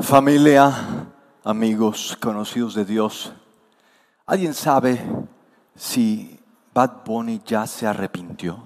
[0.00, 0.72] Familia,
[1.44, 3.32] amigos, conocidos de Dios,
[4.26, 5.00] ¿alguien sabe
[5.76, 6.40] si
[6.74, 8.64] Bad Bunny ya se arrepintió?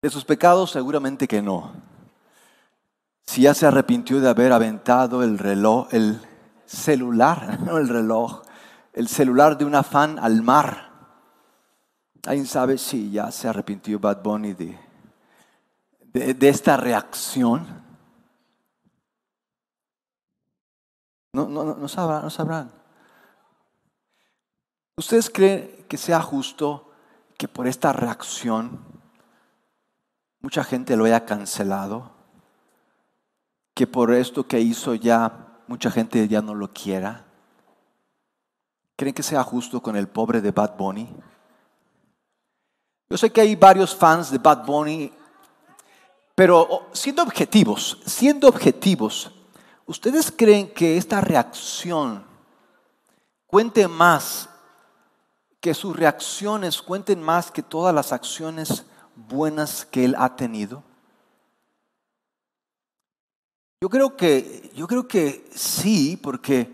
[0.00, 1.72] De sus pecados seguramente que no.
[3.24, 6.20] Si ya se arrepintió de haber aventado el reloj, el
[6.64, 8.42] celular, no el reloj,
[8.92, 10.92] el celular de una fan al mar.
[12.24, 14.85] ¿Alguien sabe si ya se arrepintió Bad Bunny de,
[16.18, 17.84] de, esta reacción?
[21.32, 22.72] No, no, no, sabrán, no sabrán.
[24.96, 26.90] ¿Ustedes creen que sea justo
[27.36, 28.80] que por esta reacción
[30.40, 32.12] mucha gente lo haya cancelado?
[33.74, 37.26] Que por esto que hizo ya mucha gente ya no lo quiera.
[38.96, 41.14] ¿Creen que sea justo con el pobre de Bad Bunny?
[43.10, 45.12] Yo sé que hay varios fans de Bad Bunny,
[46.36, 49.32] pero siendo objetivos, siendo objetivos,
[49.86, 52.22] ¿ustedes creen que esta reacción
[53.46, 54.50] cuente más,
[55.60, 58.84] que sus reacciones cuenten más que todas las acciones
[59.14, 60.84] buenas que él ha tenido?
[63.80, 66.70] Yo creo que, yo creo que sí, porque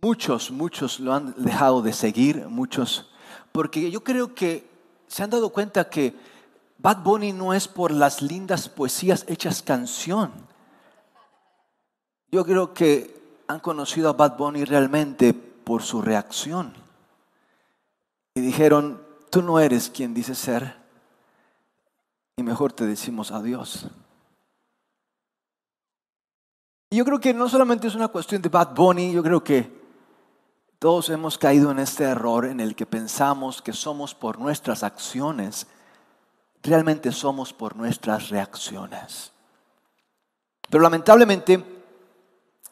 [0.00, 3.08] muchos, muchos lo han dejado de seguir, muchos,
[3.52, 4.68] porque yo creo que
[5.06, 6.31] se han dado cuenta que
[6.82, 10.32] Bad Bunny no es por las lindas poesías hechas canción.
[12.32, 16.74] Yo creo que han conocido a Bad Bunny realmente por su reacción.
[18.34, 20.74] Y dijeron, tú no eres quien dices ser,
[22.36, 23.86] y mejor te decimos adiós.
[26.90, 29.70] Y yo creo que no solamente es una cuestión de Bad Bunny, yo creo que
[30.80, 35.68] todos hemos caído en este error en el que pensamos que somos por nuestras acciones,
[36.62, 39.32] realmente somos por nuestras reacciones.
[40.70, 41.62] Pero lamentablemente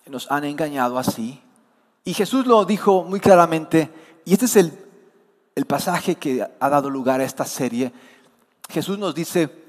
[0.06, 1.40] nos han engañado así.
[2.04, 3.90] Y Jesús lo dijo muy claramente,
[4.24, 4.72] y este es el,
[5.66, 7.92] pasaje que ha dado lugar a esta serie.
[8.70, 9.64] Jesús nos dice,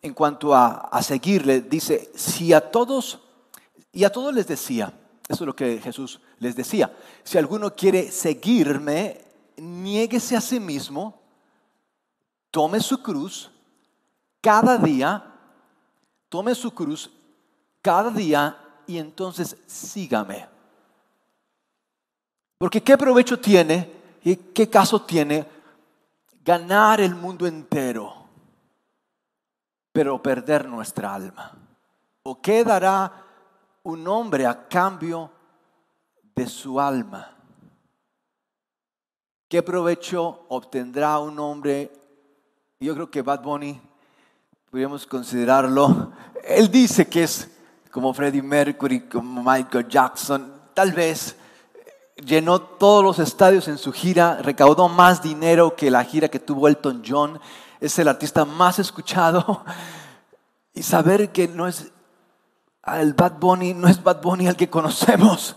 [0.00, 3.20] en cuanto a, a seguirle, dice, si a todos
[3.92, 4.92] y a todos les decía,
[5.28, 9.20] eso es lo que Jesús les decía, si alguno quiere seguirme,
[9.56, 11.19] niéguese a sí mismo,
[12.50, 13.50] tome su cruz
[14.40, 15.24] cada día,
[16.28, 17.10] tome su cruz
[17.82, 18.56] cada día
[18.86, 20.48] y entonces sígame.
[22.58, 23.90] Porque ¿qué provecho tiene
[24.22, 25.46] y qué caso tiene
[26.44, 28.14] ganar el mundo entero,
[29.92, 31.52] pero perder nuestra alma?
[32.22, 33.24] ¿O qué dará
[33.82, 35.30] un hombre a cambio
[36.34, 37.36] de su alma.
[39.48, 41.90] ¿Qué provecho obtendrá un hombre?
[42.82, 43.78] Yo creo que Bad Bunny,
[44.70, 47.50] podríamos considerarlo, él dice que es
[47.90, 51.36] como Freddie Mercury, como Michael Jackson, tal vez
[52.24, 56.68] llenó todos los estadios en su gira, recaudó más dinero que la gira que tuvo
[56.68, 57.38] Elton John,
[57.82, 59.62] es el artista más escuchado.
[60.72, 61.92] Y saber que no es
[62.86, 65.54] el Bad Bunny no es Bad Bunny al que conocemos,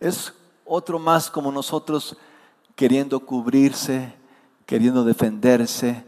[0.00, 0.34] es
[0.66, 2.14] otro más como nosotros
[2.74, 4.12] queriendo cubrirse,
[4.66, 6.07] queriendo defenderse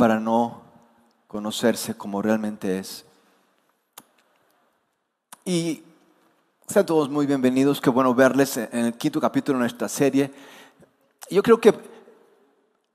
[0.00, 0.62] para no
[1.28, 3.04] conocerse como realmente es.
[5.44, 5.82] Y
[6.66, 10.32] sean todos muy bienvenidos, qué bueno verles en el quinto capítulo de nuestra serie.
[11.28, 11.78] Yo creo que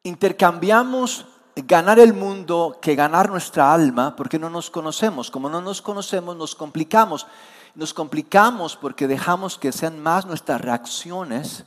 [0.02, 5.30] intercambiamos ganar el mundo que ganar nuestra alma, porque no nos conocemos.
[5.30, 7.28] Como no nos conocemos, nos complicamos.
[7.76, 11.66] Nos complicamos porque dejamos que sean más nuestras reacciones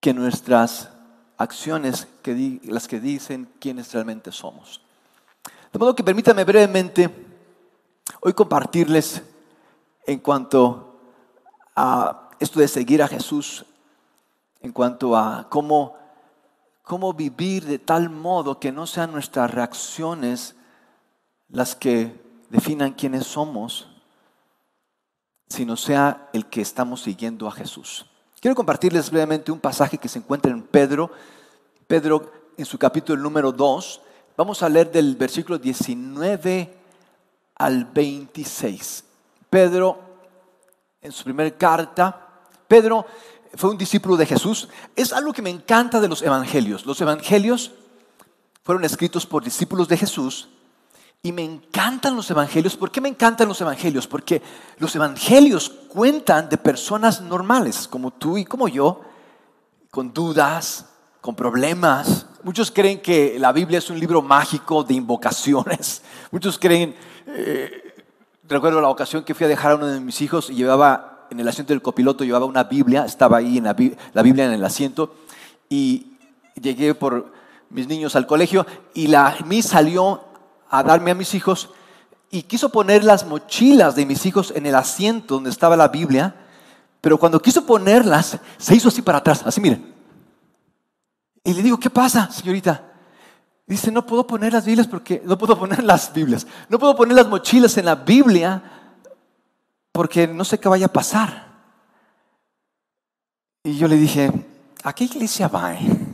[0.00, 0.90] que nuestras
[1.38, 4.82] acciones, que las que dicen quiénes realmente somos.
[5.72, 7.10] De modo que permítanme brevemente
[8.20, 9.22] hoy compartirles
[10.06, 11.00] en cuanto
[11.74, 13.64] a esto de seguir a Jesús,
[14.60, 15.98] en cuanto a cómo
[16.88, 20.56] cómo vivir de tal modo que no sean nuestras reacciones
[21.50, 22.18] las que
[22.48, 23.88] definan quiénes somos,
[25.50, 28.07] sino sea el que estamos siguiendo a Jesús.
[28.40, 31.10] Quiero compartirles brevemente un pasaje que se encuentra en Pedro,
[31.88, 34.00] Pedro en su capítulo número 2.
[34.36, 36.72] Vamos a leer del versículo 19
[37.56, 39.04] al 26.
[39.50, 39.98] Pedro,
[41.02, 42.28] en su primera carta,
[42.68, 43.04] Pedro
[43.54, 44.68] fue un discípulo de Jesús.
[44.94, 46.86] Es algo que me encanta de los evangelios.
[46.86, 47.72] Los evangelios
[48.62, 50.48] fueron escritos por discípulos de Jesús
[51.22, 52.76] y me encantan los evangelios.
[52.76, 54.06] ¿Por qué me encantan los evangelios?
[54.06, 54.42] Porque
[54.78, 59.02] los evangelios cuentan de personas normales, como tú y como yo,
[59.90, 60.86] con dudas,
[61.20, 66.02] con problemas, Muchos creen que la Biblia es un libro mágico de invocaciones.
[66.30, 66.94] Muchos creen,
[67.26, 67.94] eh,
[68.48, 71.40] recuerdo la ocasión que fui a dejar a uno de mis hijos y llevaba en
[71.40, 75.16] el asiento del copiloto, llevaba una Biblia, estaba ahí en la, Biblia en el asiento
[75.68, 76.12] y
[76.54, 77.32] llegué por
[77.70, 80.22] mis niños al colegio y la mí salió
[80.70, 81.70] a darme a mis hijos
[82.30, 86.34] y quiso poner las mochilas de mis hijos en el asiento donde estaba la Biblia,
[87.00, 89.94] pero cuando quiso ponerlas, se hizo así para atrás, así miren.
[91.44, 92.84] Y le digo, ¿qué pasa, señorita?
[93.66, 97.16] Dice, no puedo poner las Biblias porque no puedo poner las Biblias, no puedo poner
[97.16, 98.62] las mochilas en la Biblia
[99.92, 101.48] porque no sé qué vaya a pasar.
[103.64, 104.30] Y yo le dije,
[104.82, 105.74] ¿a qué iglesia va?
[105.74, 106.07] Eh?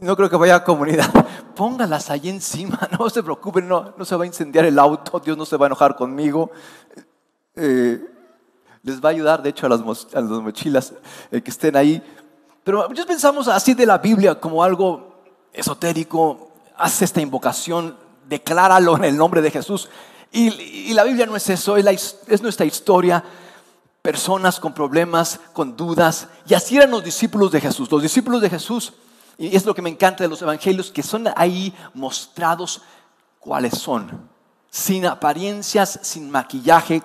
[0.00, 1.10] No creo que vaya a comunidad.
[1.54, 5.44] Póngalas ahí encima, no se preocupen, no, se va a incendiar el auto, Dios no
[5.44, 6.50] se va a enojar conmigo.
[7.54, 8.02] Eh,
[8.82, 10.94] les va a ayudar, de hecho, a las, mochilas
[11.30, 12.02] eh, que estén ahí.
[12.64, 16.48] Pero muchos pensamos así de la Biblia como algo esotérico.
[16.78, 17.94] Haz esta invocación,
[18.26, 19.90] decláralo en el nombre de Jesús.
[20.32, 23.22] Y, la Biblia no es eso, es nuestra historia
[24.00, 26.28] personas con problemas, con dudas.
[26.46, 27.90] Y así eran los discípulos de Jesús.
[27.90, 28.94] Los discípulos de Jesús
[29.40, 32.82] y es lo que me encanta de los evangelios, que son ahí mostrados
[33.38, 34.28] cuáles son,
[34.70, 37.02] sin apariencias, sin maquillaje,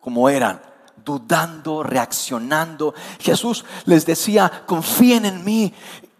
[0.00, 0.62] como eran,
[1.04, 2.94] dudando, reaccionando.
[3.20, 5.74] Jesús les decía, confíen en mí,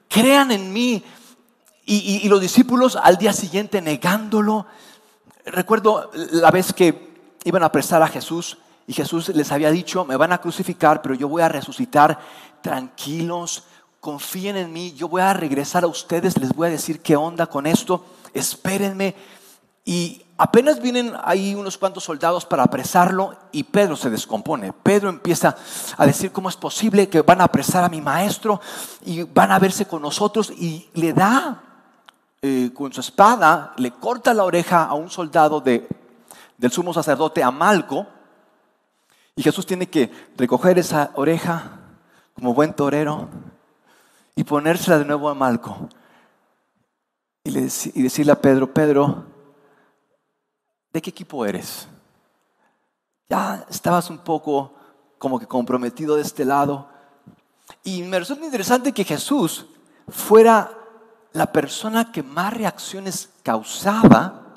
[0.06, 1.02] crean en mí.
[1.86, 4.66] Y, y los discípulos al día siguiente negándolo.
[5.46, 7.08] Recuerdo la vez que
[7.44, 11.14] iban a apresar a Jesús y Jesús les había dicho, me van a crucificar, pero
[11.14, 12.18] yo voy a resucitar
[12.60, 13.64] tranquilos,
[14.08, 17.46] confíen en mí, yo voy a regresar a ustedes, les voy a decir qué onda
[17.46, 19.14] con esto, espérenme.
[19.84, 24.72] Y apenas vienen ahí unos cuantos soldados para apresarlo y Pedro se descompone.
[24.72, 25.58] Pedro empieza
[25.98, 28.62] a decir cómo es posible que van a apresar a mi maestro
[29.04, 31.62] y van a verse con nosotros y le da
[32.40, 35.86] eh, con su espada, le corta la oreja a un soldado de,
[36.56, 38.06] del sumo sacerdote Amalco
[39.36, 41.72] y Jesús tiene que recoger esa oreja
[42.32, 43.28] como buen torero
[44.38, 45.88] y ponérsela de nuevo a Malco
[47.42, 49.24] y, decirle a Pedro, Pedro,
[50.92, 51.88] ¿de qué equipo eres?
[53.28, 54.74] Ya estabas un poco
[55.18, 56.88] como que comprometido de este lado.
[57.82, 59.66] Y me resulta interesante que Jesús
[60.06, 60.70] fuera
[61.32, 64.54] la persona que más reacciones causaba,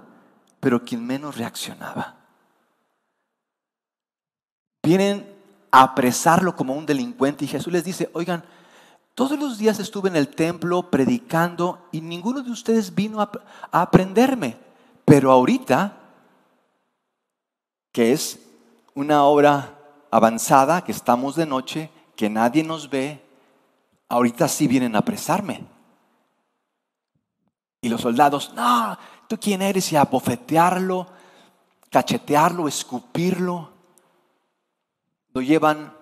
[0.59, 2.17] pero quien menos reaccionaba.
[4.83, 5.35] Vienen
[5.71, 8.43] a apresarlo como un delincuente y Jesús les dice, oigan,
[9.15, 13.31] todos los días estuve en el templo predicando y ninguno de ustedes vino a,
[13.71, 14.57] aprenderme.
[15.03, 15.97] Pero ahorita,
[17.91, 18.39] que es
[18.95, 19.77] una obra
[20.09, 23.21] avanzada, que estamos de noche, que nadie nos ve,
[24.07, 25.65] ahorita sí vienen a apresarme.
[27.81, 28.97] Y los soldados, no,
[29.27, 29.91] ¿tú quién eres?
[29.91, 31.07] Y a bofetearlo,
[31.89, 33.71] cachetearlo, escupirlo.
[35.33, 36.00] Lo llevan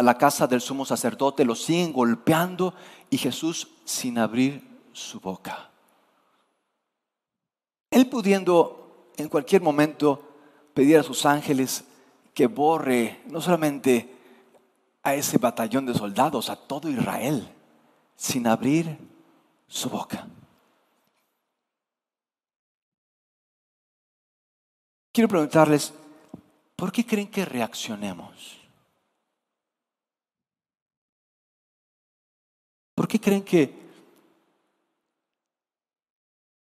[0.00, 2.72] a la casa del sumo sacerdote, lo siguen golpeando
[3.10, 5.68] y Jesús sin abrir su boca.
[7.90, 10.22] Él pudiendo en cualquier momento
[10.72, 11.84] pedir a sus ángeles
[12.32, 14.16] que borre no solamente
[15.02, 17.46] a ese batallón de soldados, a todo Israel,
[18.16, 18.96] sin abrir
[19.68, 20.26] su boca.
[25.12, 25.92] Quiero preguntarles,
[26.74, 28.59] ¿por qué creen que reaccionemos?
[33.00, 33.74] ¿Por qué creen que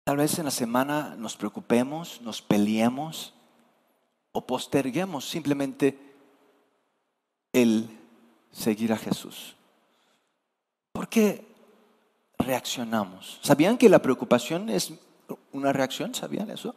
[0.03, 3.33] tal vez en la semana nos preocupemos, nos peleemos
[4.33, 5.97] o posterguemos simplemente
[7.53, 7.89] el
[8.51, 9.55] seguir a Jesús?
[10.91, 11.43] ¿Por qué
[12.37, 13.39] reaccionamos?
[13.41, 14.93] ¿Sabían que la preocupación es
[15.53, 16.13] una reacción?
[16.13, 16.75] ¿Sabían eso?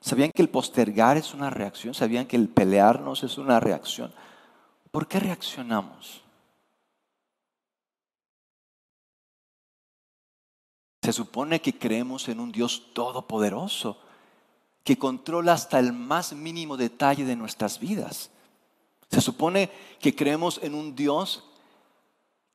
[0.00, 1.92] ¿Sabían que el postergar es una reacción?
[1.92, 4.14] ¿Sabían que el pelearnos es una reacción?
[4.92, 6.22] ¿Por qué reaccionamos?
[11.02, 13.98] Se supone que creemos en un Dios todopoderoso,
[14.84, 18.30] que controla hasta el más mínimo detalle de nuestras vidas.
[19.10, 21.44] Se supone que creemos en un Dios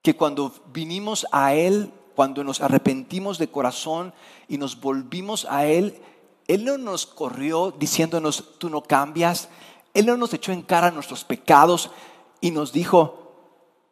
[0.02, 4.14] que cuando vinimos a Él, cuando nos arrepentimos de corazón
[4.48, 6.02] y nos volvimos a Él,
[6.48, 9.50] Él no nos corrió diciéndonos, tú no cambias.
[9.94, 11.92] Él no nos echó en cara nuestros pecados
[12.40, 13.34] y nos dijo,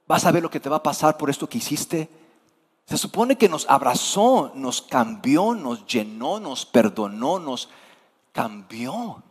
[0.08, 2.10] vas a ver lo que te va a pasar por esto que hiciste.
[2.86, 7.70] Se supone que nos abrazó, nos cambió, nos llenó, nos perdonó, nos
[8.32, 9.24] cambió.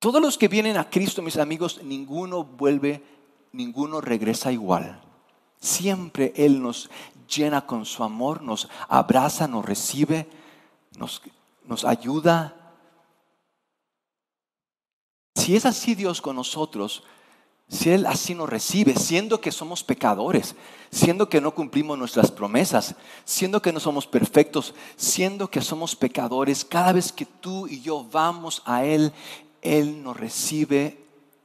[0.00, 3.04] Todos los que vienen a Cristo, mis amigos, ninguno vuelve,
[3.52, 5.00] ninguno regresa igual.
[5.60, 6.90] Siempre Él nos
[7.28, 10.28] llena con su amor, nos abraza, nos recibe,
[10.96, 11.22] nos,
[11.64, 12.56] nos ayuda.
[15.36, 17.04] Si es así Dios con nosotros,
[17.70, 20.56] si Él así nos recibe, siendo que somos pecadores,
[20.90, 26.64] siendo que no cumplimos nuestras promesas, siendo que no somos perfectos, siendo que somos pecadores,
[26.64, 29.12] cada vez que tú y yo vamos a Él,
[29.62, 30.98] Él nos recibe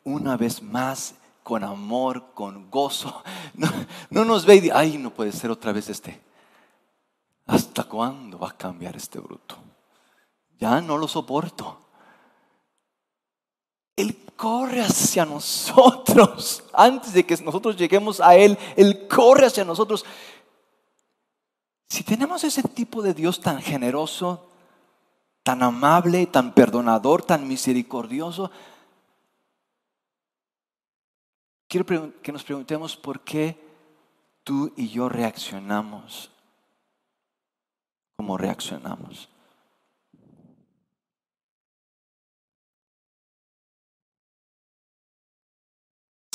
[0.03, 1.13] una vez más
[1.44, 3.24] con amor, con gozo.
[4.10, 6.20] No, nos ve y dice, ay, no puede ser otra vez este.
[7.46, 9.55] ¿Hasta cuándo va a cambiar este bruto?
[10.58, 11.85] Ya no lo soporto.
[13.96, 16.64] Él corre hacia nosotros.
[16.74, 20.06] Antes de que nosotros lleguemos a Él, Él corre hacia nosotros.
[21.90, 24.50] Si tenemos ese tipo de Dios tan generoso,
[25.44, 28.52] tan amable, tan perdonador, tan misericordioso,
[31.68, 31.86] quiero
[32.22, 33.58] que nos preguntemos por qué
[34.44, 36.32] tú y yo reaccionamos
[38.16, 39.30] como reaccionamos.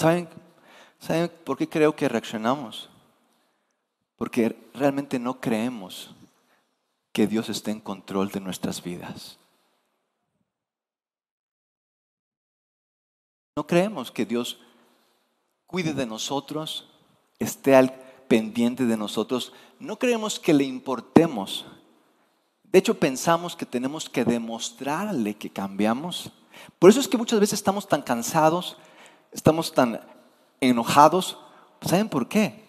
[0.00, 0.30] ¿Saben,
[0.99, 2.88] ¿Saben por qué creo que reaccionamos?
[4.16, 6.14] Porque realmente no creemos
[7.12, 9.38] que Dios esté en control de nuestras vidas.
[13.54, 14.59] No creemos que Dios
[15.66, 16.88] cuide de nosotros,
[17.38, 17.92] esté al
[18.26, 19.52] pendiente de nosotros.
[19.78, 21.66] No creemos que le importemos.
[22.62, 26.33] De hecho, pensamos que tenemos que demostrarle que cambiamos.
[26.78, 28.78] Por eso es que muchas veces estamos tan cansados,
[29.32, 30.00] estamos tan
[30.60, 31.38] enojados,
[31.80, 32.64] ¿saben por qué?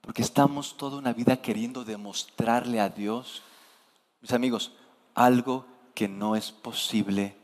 [0.00, 3.42] Porque estamos toda una vida queriendo demostrarle a Dios,
[4.20, 4.72] mis amigos,
[5.14, 7.36] algo que no es posible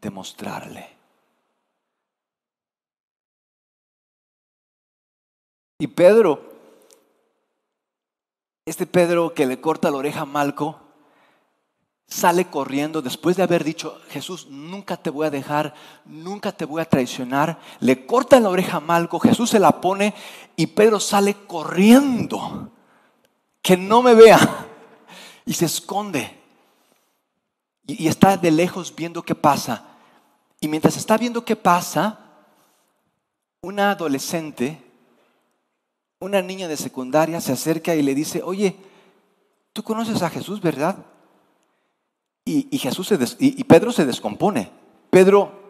[0.00, 0.94] demostrarle.
[5.78, 6.52] Y Pedro,
[8.66, 10.83] este Pedro que le corta la oreja a Malco,
[12.06, 16.80] sale corriendo después de haber dicho, Jesús, nunca te voy a dejar, nunca te voy
[16.80, 17.58] a traicionar.
[17.80, 20.14] Le corta la oreja a Malco, Jesús se la pone
[20.56, 22.70] y Pedro sale corriendo,
[23.62, 24.38] que no me vea,
[25.44, 26.40] y se esconde.
[27.86, 29.84] Y, está de lejos viendo qué pasa.
[30.60, 32.18] Y mientras está viendo qué pasa,
[33.60, 34.80] una adolescente,
[36.20, 38.76] una niña de secundaria se acerca y le dice, oye,
[39.72, 40.96] tú conoces a Jesús, ¿verdad?
[42.46, 44.70] Y, Jesús se y, Pedro se descompone.
[45.08, 45.64] Pedro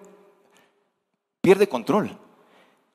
[1.41, 2.19] pierde control.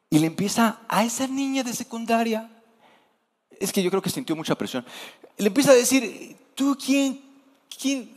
[0.09, 2.49] Y le empieza a esa niña de secundaria,
[3.59, 4.85] es que yo creo que sintió mucha presión,
[5.37, 7.21] le empieza a decir, ¿tú quién,
[7.79, 8.11] quién,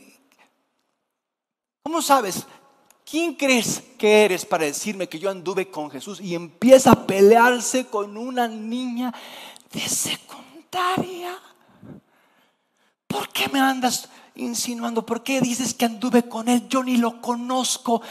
[1.83, 2.47] cómo sabes?
[3.05, 6.19] ¿Quién crees que eres para decirme que yo anduve con Jesús?
[6.19, 9.13] Y empieza a pelearse con una niña
[9.71, 11.37] de secundaria.
[13.07, 16.67] ¿Por qué me andas insinuando, ¿por qué dices que anduve con él?
[16.69, 18.01] Yo ni lo conozco,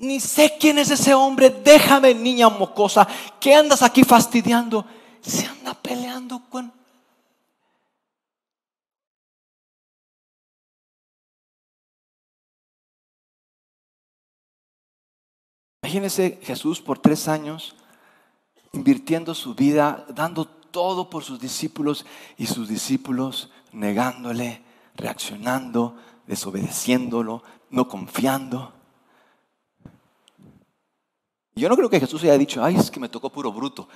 [0.00, 1.50] ni sé quién es ese hombre.
[1.50, 3.06] Déjame, niña mocosa,
[3.38, 4.84] ¿qué andas aquí fastidiando?
[5.20, 6.72] Se anda peleando con...
[15.82, 17.74] Imagínese Jesús por tres años
[18.72, 22.06] invirtiendo su vida, dando todo por sus discípulos
[22.36, 24.62] y sus discípulos negándole,
[24.94, 28.72] reaccionando, desobedeciéndolo, no confiando.
[31.54, 33.88] Yo no creo que Jesús haya dicho, ay, es que me tocó puro bruto.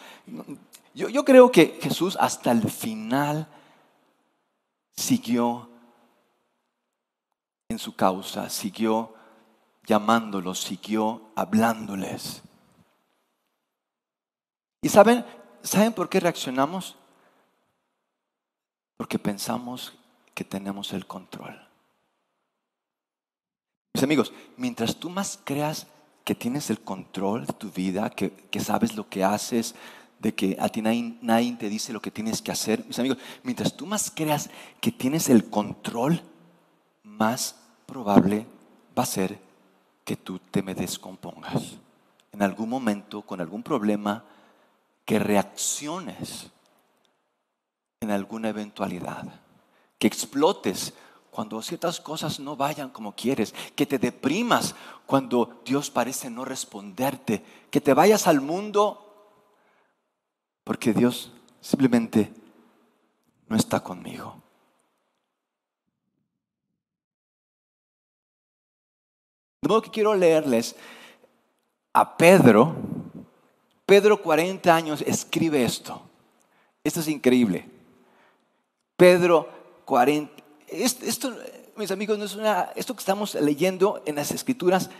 [0.95, 3.49] Yo, yo creo que Jesús hasta el final
[4.97, 5.71] siguió
[7.69, 9.15] en su causa, siguió
[9.87, 12.43] llamándolos, siguió hablándoles.
[14.83, 15.25] ¿Y saben,
[15.63, 16.97] saben por qué reaccionamos?
[18.97, 19.95] Porque pensamos
[20.35, 21.61] que tenemos el control.
[23.95, 25.87] Mis amigos, mientras tú más creas
[26.25, 29.75] que tienes el control de tu vida, que, sabes lo que haces,
[30.19, 33.19] de que a ti nadie, nadie, te dice lo que tienes que hacer, mis amigos,
[33.45, 34.51] mientras tú más creas
[34.81, 36.23] que tienes el control,
[37.03, 38.47] más probable
[38.99, 39.39] va a ser
[40.05, 41.77] que tú te me descompongas.
[42.33, 44.25] En algún momento, con algún problema,
[45.05, 46.51] que reacciones
[48.01, 49.44] en alguna eventualidad
[50.05, 50.93] que explotes
[51.31, 54.75] cuando ciertas cosas no vayan como quieres, que te deprimas
[55.07, 59.01] cuando Dios parece no responderte, que te vayas al mundo
[60.63, 61.33] porque Dios
[61.63, 62.31] simplemente
[63.49, 64.37] no está conmigo.
[69.63, 70.77] De modo que quiero leerles
[71.95, 72.77] a Pedro.
[73.87, 76.03] Pedro, 40 años, escribe esto.
[76.85, 77.71] Esto es increíble.
[78.99, 80.43] Pedro 40.
[80.69, 81.35] Esto,
[81.77, 84.91] mis amigos, no es una, esto que estamos leyendo en las escrituras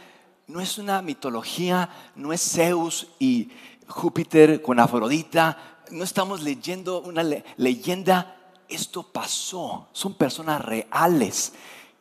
[0.47, 3.51] no es una mitología, no es Zeus y
[3.89, 7.23] Júpiter con Afrodita, no estamos leyendo una
[7.57, 8.37] leyenda,
[8.69, 11.53] esto pasó, son personas reales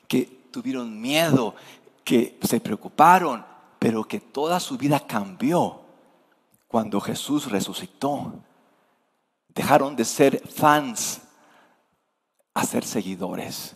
[0.07, 1.55] que tuvieron miedo,
[2.03, 3.45] que se preocuparon,
[3.79, 5.81] pero que toda su vida cambió
[6.67, 8.33] cuando Jesús resucitó.
[9.49, 11.21] Dejaron de ser fans
[12.53, 13.75] a ser seguidores.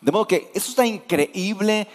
[0.00, 1.88] De modo que eso está increíble.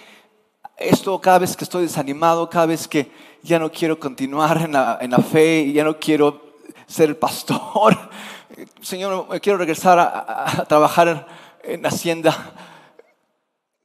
[0.78, 5.20] Esto cada vez que estoy desanimado, cada vez que ya no quiero continuar en la,
[5.20, 6.58] fe, ya no quiero
[6.88, 7.98] ser el pastor.
[8.82, 11.28] Señor, quiero regresar a, trabajar
[11.64, 12.54] en, Hacienda.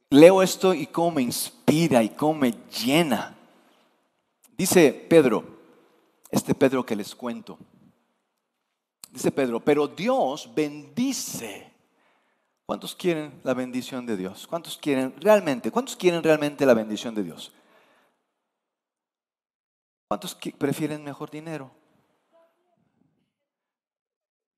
[0.09, 3.35] Leo esto y cómo me inspira y cómo me llena.
[4.57, 5.45] Dice Pedro,
[6.31, 7.57] este Pedro que les cuento.
[9.11, 11.69] Dice Pedro, pero Dios bendice
[12.69, 14.45] ¿Cuántos quieren la bendición de Dios?
[14.45, 15.71] ¿Cuántos quieren realmente?
[15.71, 17.51] ¿Cuántos quieren realmente la bendición de Dios?
[20.07, 21.71] ¿Cuántos prefieren mejor dinero?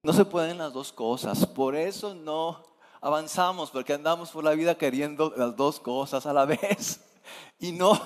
[0.03, 1.45] No se pueden las dos cosas.
[1.45, 2.61] Por eso no
[2.99, 6.99] avanzamos, porque andamos por la vida queriendo las dos cosas a la vez.
[7.59, 7.97] Y no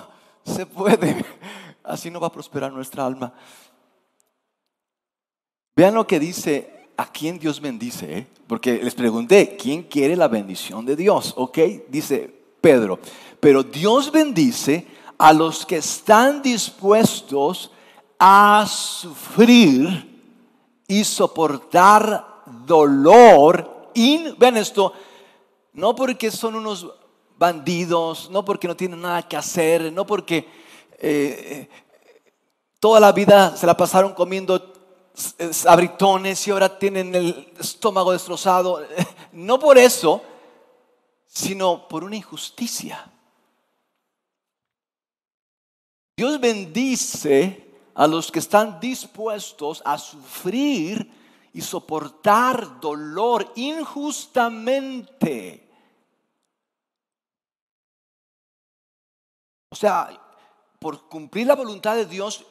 [0.44, 1.24] se puede.
[1.82, 3.34] Así no va a prosperar nuestra alma.
[5.76, 8.26] Vean lo que dice a quién Dios bendice, ¿eh?
[8.46, 11.34] porque les pregunté, ¿quién quiere la bendición de Dios?
[11.36, 11.58] ¿Ok?
[11.88, 12.98] Dice Pedro,
[13.40, 14.86] pero Dios bendice
[15.18, 17.70] a los que están dispuestos
[18.18, 20.18] a sufrir
[20.88, 22.24] y soportar
[22.64, 23.90] dolor.
[23.92, 24.94] Y, ven esto,
[25.74, 26.90] no porque son unos
[27.38, 30.48] bandidos, no porque no tienen nada que hacer, no porque
[31.00, 31.68] eh,
[32.80, 34.72] toda la vida se la pasaron comiendo
[35.66, 38.86] abritones y ahora tienen el estómago destrozado.
[39.32, 40.22] No por eso,
[41.26, 43.12] sino por una injusticia.
[46.16, 51.12] Dios bendice a los que están dispuestos a sufrir
[51.52, 55.66] y soportar dolor injustamente.
[59.70, 60.18] O sea,
[60.78, 62.44] por cumplir la voluntad de Dios,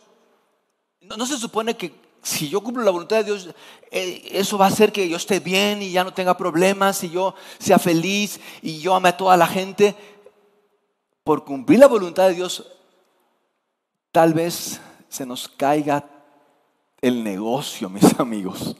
[1.01, 3.49] no, se supone que si yo cumplo la voluntad de Dios,
[3.91, 7.11] eh, eso va a hacer que yo esté bien y ya no tenga problemas y
[7.11, 9.95] yo sea feliz y yo ame a toda la gente.
[11.23, 12.65] Por cumplir la voluntad de Dios,
[14.11, 16.03] tal vez se nos caiga
[16.99, 18.75] el negocio, mis amigos.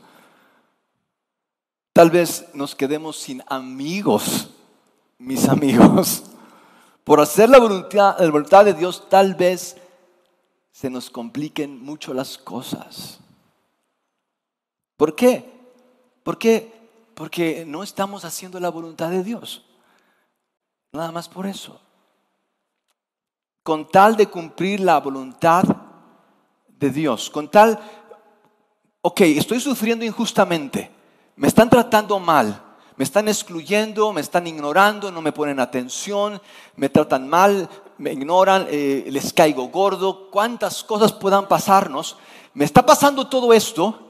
[1.94, 4.50] Tal vez nos quedemos sin amigos,
[5.20, 6.24] mis amigos.
[7.04, 9.78] Por hacer la voluntad, la voluntad de Dios, tal vez
[10.72, 13.20] se nos compliquen mucho las cosas.
[14.98, 15.56] ¿Por qué?
[16.24, 16.72] ¿Por qué?
[17.14, 19.64] Porque no estamos haciendo la voluntad de Dios.
[20.92, 21.80] Nada más por eso.
[23.64, 25.64] Con tal de cumplir la voluntad
[26.68, 27.80] de Dios, con tal,
[29.02, 30.92] ok, estoy sufriendo injustamente,
[31.36, 32.62] me están tratando mal,
[32.96, 36.42] me están excluyendo, me están ignorando, no me ponen atención,
[36.76, 42.18] me tratan mal, me ignoran, eh, les caigo gordo, cuántas cosas puedan pasarnos.
[42.54, 44.05] Me está pasando todo esto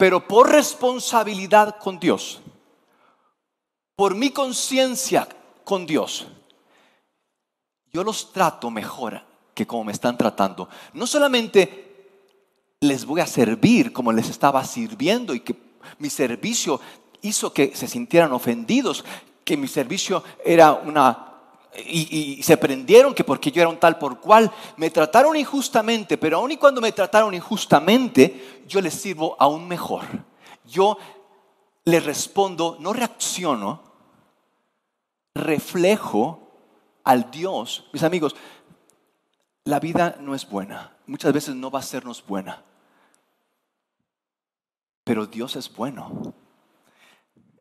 [0.00, 2.40] pero por responsabilidad con Dios,
[3.94, 5.28] por mi conciencia
[5.62, 6.26] con Dios,
[7.92, 9.20] yo los trato mejor
[9.52, 10.70] que como me están tratando.
[10.94, 12.08] No solamente
[12.80, 15.54] les voy a servir como les estaba sirviendo y que
[15.98, 16.80] mi servicio
[17.20, 19.04] hizo que se sintieran ofendidos,
[19.44, 21.29] que mi servicio era una
[21.76, 26.38] y, se prendieron que porque yo era un tal por cual, me trataron injustamente, pero
[26.38, 30.04] aun y cuando me trataron injustamente, yo les sirvo aún mejor.
[30.64, 30.98] Yo
[31.84, 33.82] les respondo, no reacciono,
[35.34, 36.40] reflejo
[37.04, 37.88] al Dios.
[37.92, 38.34] Mis amigos,
[39.64, 42.64] la vida no es buena, muchas veces no va a sernos buena,
[45.04, 46.34] pero Dios es bueno.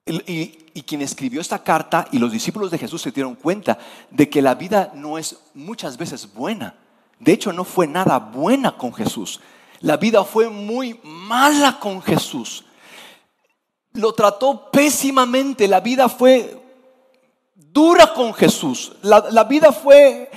[0.09, 3.77] Y, quien escribió esta carta y los discípulos de Jesús se dieron cuenta
[4.09, 6.73] de que la vida no es muchas veces buena.
[7.19, 9.39] De hecho, no fue nada buena con Jesús.
[9.81, 12.63] La vida fue muy mala con Jesús.
[13.93, 15.67] Lo trató pésimamente.
[15.67, 16.59] La vida fue
[17.53, 18.93] dura con Jesús.
[19.03, 20.31] La, la vida fue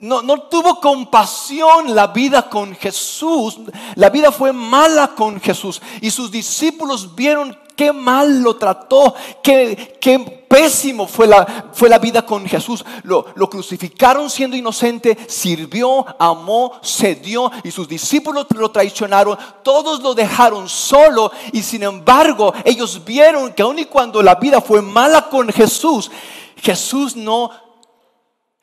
[0.00, 3.58] no, no, tuvo compasión la vida con Jesús.
[3.96, 5.82] La vida fue mala con Jesús.
[6.00, 12.00] Y sus discípulos vieron qué mal lo trató, qué, qué pésimo fue la, fue la
[12.00, 12.84] vida con Jesús.
[13.04, 19.38] Lo, lo crucificaron siendo inocente, sirvió, amó, cedió y sus discípulos lo traicionaron.
[19.62, 24.60] Todos lo dejaron solo y sin embargo ellos vieron que aun y cuando la vida
[24.60, 26.10] fue mala con Jesús,
[26.56, 27.52] Jesús no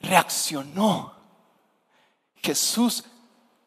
[0.01, 1.13] reaccionó.
[2.43, 3.05] Jesús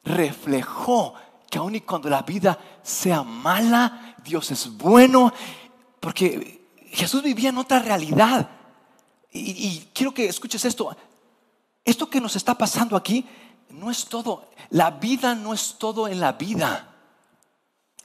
[0.05, 1.15] reflejó
[1.49, 5.33] que aun y cuando la vida sea mala, Dios es bueno,
[6.01, 8.51] porque Jesús vivía en otra realidad.
[9.33, 10.95] Y, quiero que escuches esto.
[11.85, 13.25] Esto que nos está pasando aquí
[13.71, 14.51] no es todo.
[14.71, 16.95] La vida no es todo en la vida.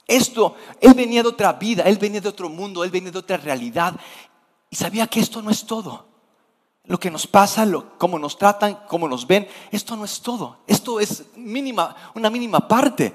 [0.08, 3.38] Esto, Él venía de otra vida, Él venía de otro mundo, Él venía de otra
[3.38, 3.96] realidad.
[4.70, 6.08] Y sabía que esto no es todo.
[6.86, 10.60] Lo que nos pasa, lo, cómo nos tratan, cómo nos ven, esto no es todo.
[10.68, 13.14] Esto es mínima, una mínima parte.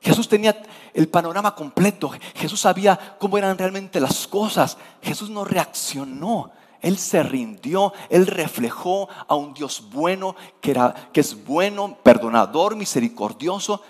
[0.00, 0.62] Jesús tenía
[0.94, 2.10] el panorama completo.
[2.34, 4.78] Jesús sabía cómo eran realmente las cosas.
[5.02, 6.52] Jesús no reaccionó.
[6.80, 12.74] Él se rindió, él reflejó a un Dios bueno, que, era, que es bueno, perdonador,
[12.74, 13.82] misericordioso.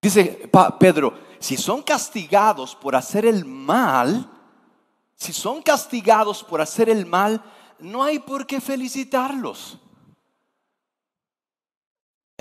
[0.00, 4.30] Dice Pedro, si son castigados por hacer el mal,
[5.16, 7.42] si son castigados por hacer el mal,
[7.80, 9.78] no hay por qué felicitarlos.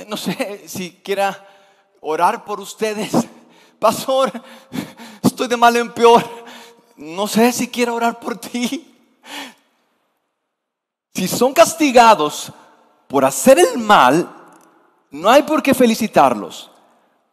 [0.08, 1.48] No sé si quiera
[2.02, 3.14] orar por ustedes.
[3.80, 4.32] Pastor,
[5.24, 6.24] estoy de mal en peor.
[6.96, 8.94] No sé si quiero orar por ti.
[11.14, 12.52] Si son castigados
[13.08, 14.30] por hacer el mal,
[15.12, 16.72] no hay por qué felicitarlos.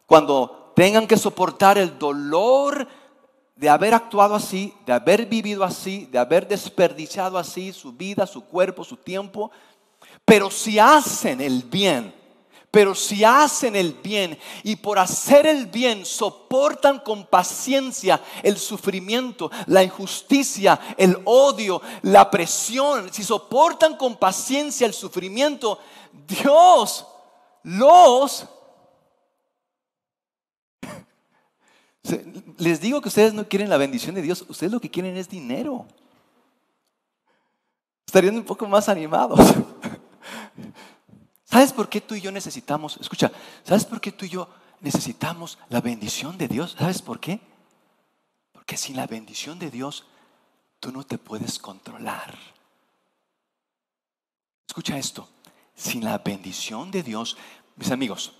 [0.05, 2.87] Cuando tengan que soportar el dolor
[3.55, 8.43] de haber actuado así, de haber vivido así, de haber desperdiciado así su vida, su
[8.43, 9.49] cuerpo, su tiempo.
[10.25, 12.13] Pero si hacen el bien,
[12.75, 19.49] pero si hacen el bien y por hacer el bien soportan con paciencia el sufrimiento,
[19.67, 25.79] la injusticia, el odio, la presión, si soportan con paciencia el sufrimiento,
[26.27, 27.05] Dios
[27.63, 28.45] los
[32.57, 35.29] Les digo que ustedes no quieren la bendición de Dios, ustedes lo que quieren es
[35.29, 35.85] dinero.
[38.05, 39.39] Estarían un poco más animados.
[41.43, 43.31] ¿Sabes por qué tú y yo necesitamos, escucha,
[43.63, 44.49] ¿sabes por qué tú y yo
[44.81, 46.75] necesitamos la bendición de Dios?
[46.77, 47.39] ¿Sabes por qué?
[48.51, 50.05] Porque sin la bendición de Dios,
[50.79, 52.37] tú no te puedes controlar.
[54.67, 55.29] Escucha esto,
[55.73, 57.37] sin la bendición de Dios,
[57.77, 58.33] mis amigos,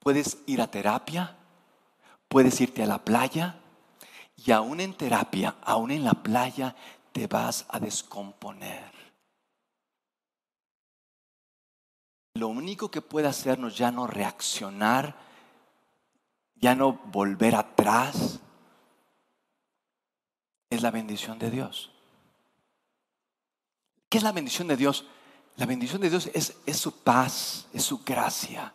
[0.00, 1.37] puedes ir a terapia,
[2.28, 3.58] Puedes irte a la playa
[4.36, 6.76] y aún en terapia, aún en la playa,
[7.12, 8.92] te vas a descomponer.
[12.34, 15.16] Lo único que puede hacernos ya no reaccionar,
[16.54, 18.40] ya no volver atrás,
[20.70, 21.90] es la bendición de Dios.
[24.08, 25.04] ¿Qué es la bendición de Dios?
[25.56, 28.72] La bendición de Dios es, es su paz, es su gracia,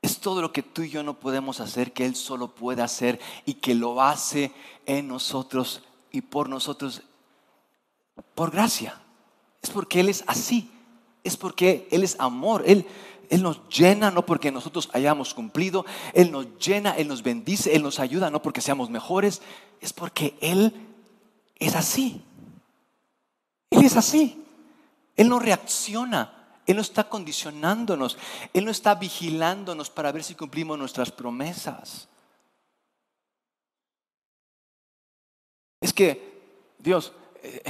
[0.00, 3.18] es todo lo que tú y yo no podemos hacer, que Él solo puede hacer
[3.44, 4.52] y que lo hace
[4.86, 5.82] en nosotros
[6.12, 7.02] y por nosotros,
[8.34, 9.00] por gracia.
[9.60, 10.70] Es porque Él es así,
[11.24, 12.86] es porque Él es amor, Él,
[13.28, 15.84] Él nos llena no porque nosotros hayamos cumplido,
[16.14, 19.42] Él nos llena, Él nos bendice, Él nos ayuda no porque seamos mejores,
[19.80, 20.72] es porque Él
[21.56, 22.22] es así.
[23.70, 24.44] Él es así.
[25.16, 26.37] Él no reacciona
[26.68, 28.18] él no está condicionándonos,
[28.52, 32.08] Él no está vigilándonos para ver si cumplimos nuestras promesas.
[35.80, 37.62] Es que, Dios, eh,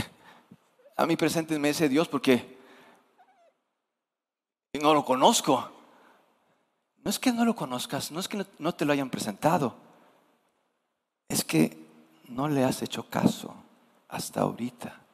[0.96, 2.58] a mí presente me dice Dios porque
[4.82, 5.70] no lo conozco.
[7.04, 9.76] No es que no lo conozcas, no es que no te lo hayan presentado,
[11.28, 11.86] es que
[12.24, 13.54] no le has hecho caso
[14.08, 15.07] hasta ahorita.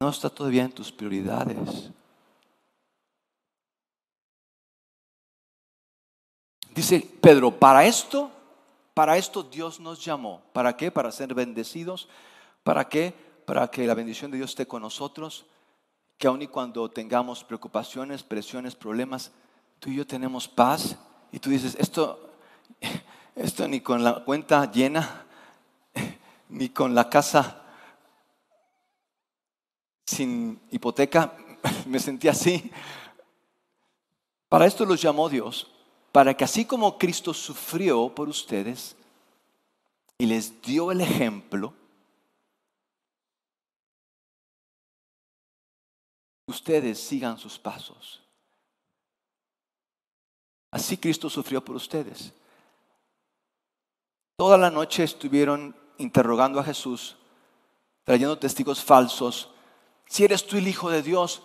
[0.00, 1.90] No está todavía en tus prioridades.
[6.74, 8.30] Dice Pedro, para esto,
[8.94, 10.40] para esto Dios nos llamó.
[10.54, 10.90] ¿Para qué?
[10.90, 12.08] Para ser bendecidos.
[12.62, 13.12] ¿Para qué?
[13.44, 15.44] Para que la bendición de Dios esté con nosotros.
[16.16, 19.32] Que aun y cuando tengamos preocupaciones, presiones, problemas,
[19.80, 20.96] tú y yo tenemos paz.
[21.30, 22.30] Y tú dices, esto,
[23.36, 25.26] esto ni con la cuenta llena,
[26.48, 27.59] ni con la casa
[30.10, 31.36] sin hipoteca,
[31.86, 32.70] me sentí así.
[34.48, 35.70] Para esto los llamó Dios,
[36.12, 38.96] para que así como Cristo sufrió por ustedes
[40.18, 41.72] y les dio el ejemplo,
[46.46, 48.20] ustedes sigan sus pasos.
[50.72, 52.32] Así Cristo sufrió por ustedes.
[54.36, 57.16] Toda la noche estuvieron interrogando a Jesús,
[58.04, 59.50] trayendo testigos falsos.
[60.10, 61.44] Si eres tú el Hijo de Dios,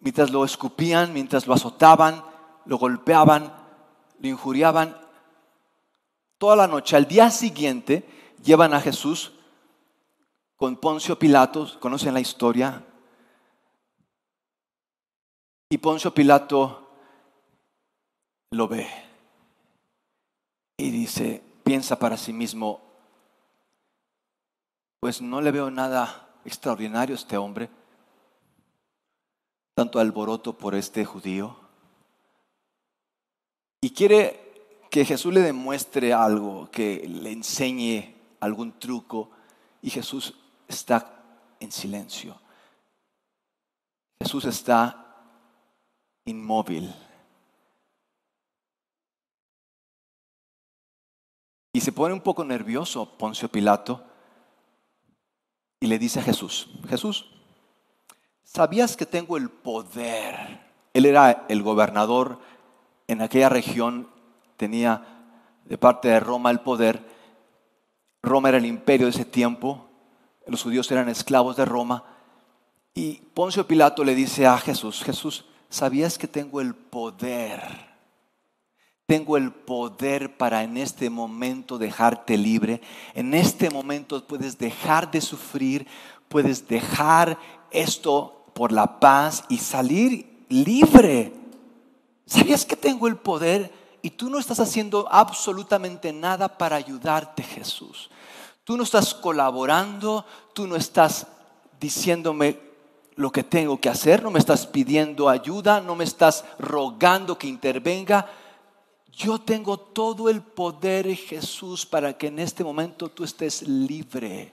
[0.00, 2.24] mientras lo escupían, mientras lo azotaban,
[2.64, 3.54] lo golpeaban,
[4.18, 5.00] lo injuriaban.
[6.36, 9.34] Toda la noche, al día siguiente, llevan a Jesús
[10.56, 12.84] con Poncio Pilato, conocen la historia.
[15.70, 16.90] Y Poncio Pilato
[18.50, 18.90] lo ve
[20.76, 22.80] y dice, piensa para sí mismo,
[24.98, 27.68] pues no le veo nada extraordinario este hombre,
[29.74, 31.56] tanto alboroto por este judío.
[33.80, 39.30] Y quiere que Jesús le demuestre algo, que le enseñe algún truco,
[39.82, 40.34] y Jesús
[40.66, 41.22] está
[41.60, 42.40] en silencio.
[44.22, 45.04] Jesús está
[46.24, 46.94] inmóvil.
[51.72, 54.02] Y se pone un poco nervioso Poncio Pilato
[55.80, 57.30] y le dice a Jesús, Jesús,
[58.44, 60.60] ¿sabías que tengo el poder?
[60.94, 62.38] Él era el gobernador
[63.08, 64.08] en aquella región,
[64.56, 65.02] tenía
[65.64, 67.04] de parte de Roma el poder.
[68.22, 69.88] Roma era el imperio de ese tiempo,
[70.46, 72.04] los judíos eran esclavos de Roma.
[72.94, 77.85] Y Poncio Pilato le dice a Jesús, Jesús, ¿sabías que tengo el poder?
[79.06, 82.80] Tengo el poder para en este momento dejarte libre.
[83.14, 85.86] En este momento puedes dejar de sufrir,
[86.28, 87.38] puedes dejar
[87.70, 91.32] esto por la paz y salir libre.
[92.26, 93.72] ¿Sabías que tengo el poder?
[94.02, 98.10] Y tú no estás haciendo absolutamente nada para ayudarte, Jesús.
[98.64, 101.28] Tú no estás colaborando, tú no estás
[101.78, 102.58] diciéndome
[103.14, 107.46] lo que tengo que hacer, no me estás pidiendo ayuda, no me estás rogando que
[107.46, 108.26] intervenga
[109.16, 114.52] yo tengo todo el poder, Jesús, para que en este momento tú estés libre.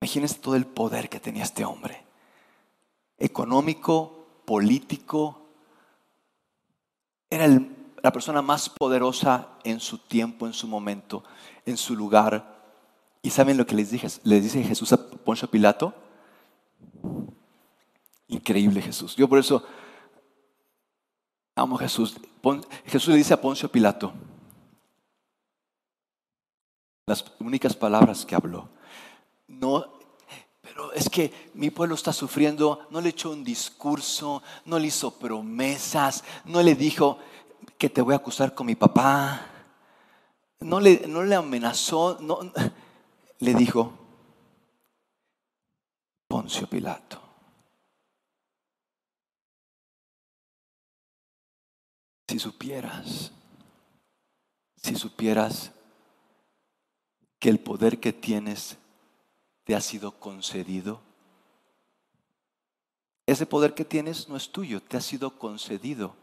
[0.00, 2.02] Imagínense todo el poder que tenía este hombre.
[3.18, 5.42] Económico, político.
[7.28, 7.46] Era
[8.02, 11.22] la persona más poderosa en su tiempo, en su momento,
[11.66, 12.64] en su lugar.
[13.20, 15.92] ¿Y saben lo que les, dije, les dice Jesús a Poncio Pilato?
[18.28, 19.14] Increíble Jesús.
[19.14, 19.62] Yo por eso
[21.54, 22.16] Amo Jesús.
[22.86, 24.12] Jesús le dice a Poncio Pilato
[27.06, 28.68] las únicas palabras que habló.
[29.48, 29.84] No,
[30.60, 32.86] pero es que mi pueblo está sufriendo.
[32.90, 37.18] No le echó un discurso, no le hizo promesas, no le dijo
[37.76, 39.46] que te voy a acusar con mi papá.
[40.60, 42.38] No le, no le amenazó, no,
[43.40, 43.92] le dijo,
[46.28, 47.21] Poncio Pilato.
[52.32, 53.30] Si supieras,
[54.76, 55.70] si supieras
[57.38, 58.78] que el poder que tienes
[59.64, 61.02] te ha sido concedido,
[63.26, 66.16] ese poder que tienes no es tuyo, te ha sido concedido.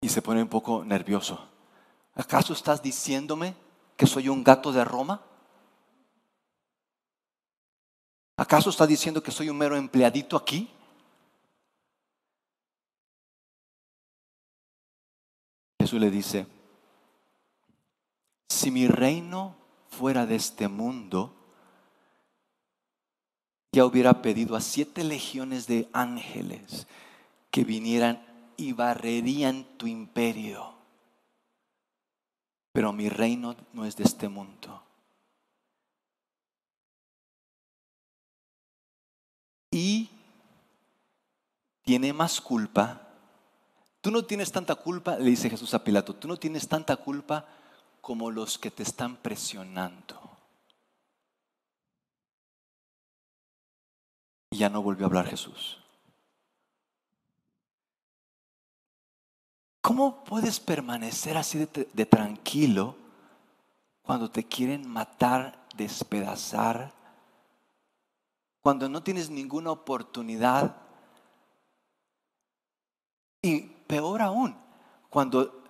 [0.00, 1.38] Y se pone un poco nervioso.
[2.16, 3.54] ¿Acaso estás diciéndome
[3.96, 5.22] que soy un gato de Roma?
[8.36, 10.68] ¿Acaso está diciendo que soy un mero empleadito aquí?
[15.80, 16.46] Jesús le dice,
[18.48, 19.56] si mi reino
[19.88, 21.34] fuera de este mundo,
[23.72, 26.86] ya hubiera pedido a siete legiones de ángeles
[27.50, 28.22] que vinieran
[28.56, 30.74] y barrerían tu imperio.
[32.72, 34.85] Pero mi reino no es de este mundo.
[39.76, 40.08] Y
[41.82, 43.02] tiene más culpa.
[44.00, 47.46] Tú no tienes tanta culpa, le dice Jesús a Pilato, tú no tienes tanta culpa
[48.00, 50.18] como los que te están presionando.
[54.50, 55.78] Y ya no volvió a hablar Jesús.
[59.82, 62.96] ¿Cómo puedes permanecer así de, de tranquilo
[64.00, 66.95] cuando te quieren matar, despedazar,
[68.66, 70.74] cuando no tienes ninguna oportunidad.
[73.40, 74.56] Y peor aún,
[75.08, 75.62] cuando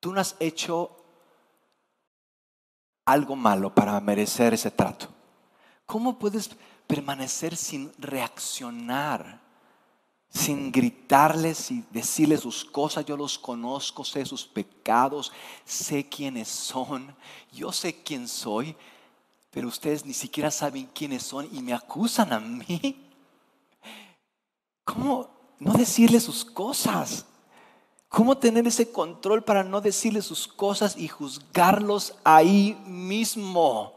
[0.00, 0.90] tú no has hecho
[3.04, 5.06] algo malo para merecer ese trato.
[5.86, 6.50] ¿Cómo puedes
[6.88, 9.40] permanecer sin reaccionar?
[10.30, 15.30] Sin gritarles y decirles sus cosas, yo los conozco, sé sus pecados,
[15.64, 17.14] sé quiénes son,
[17.52, 18.74] yo sé quién soy,
[19.52, 23.08] pero ustedes ni siquiera saben quiénes son y me acusan a mí.
[24.84, 27.26] ¿cómo no decirle sus cosas?
[28.08, 33.94] ¿Cómo tener ese control para no decirle sus cosas y juzgarlos ahí mismo?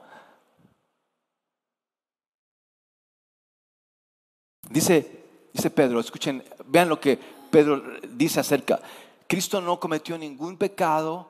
[4.70, 7.18] Dice, dice Pedro, escuchen, vean lo que
[7.52, 8.80] Pedro dice acerca.
[9.28, 11.30] Cristo no cometió ningún pecado,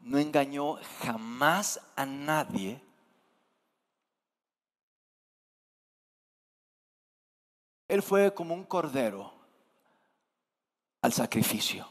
[0.00, 2.80] no engañó jamás a nadie.
[7.88, 9.32] Él fue como un cordero
[11.02, 11.86] al sacrificio.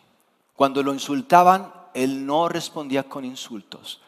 [0.56, 4.02] Cuando lo insultaban, él no respondía con insultos.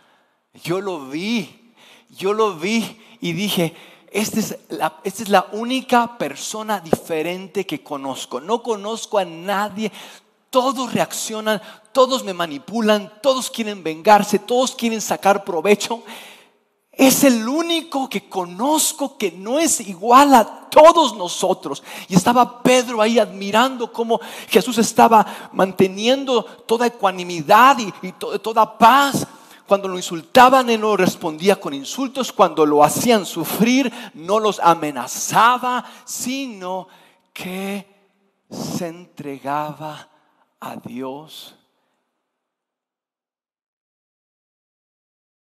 [0.54, 1.74] Yo lo vi,
[2.10, 3.76] yo lo vi y dije,
[4.12, 8.42] esta es, la, es la única persona diferente que conozco.
[8.42, 9.92] No conozco a nadie.
[10.50, 16.04] Todos reaccionan, todos me manipulan, todos quieren vengarse, todos quieren sacar provecho.
[16.98, 21.84] Es el único que conozco que no es igual a todos nosotros.
[22.08, 29.28] Y estaba Pedro ahí admirando cómo Jesús estaba manteniendo toda ecuanimidad y, toda paz.
[29.68, 32.32] Cuando lo insultaban, él no respondía con insultos.
[32.34, 36.88] Cuando lo hacían sufrir, no los amenazaba, sino
[37.32, 37.86] que
[38.50, 40.10] se entregaba
[40.60, 41.57] a Dios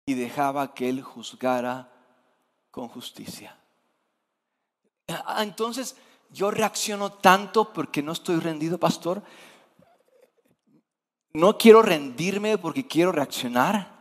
[0.10, 1.88] y dejaba que Él juzgara
[2.72, 3.56] con justicia.
[5.08, 5.96] Ah, entonces
[6.32, 9.22] yo reacciono tanto porque no estoy rendido, pastor.
[11.32, 14.00] No quiero rendirme porque quiero reaccionar.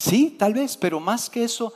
[0.00, 1.72] Sí, tal vez, pero más que eso,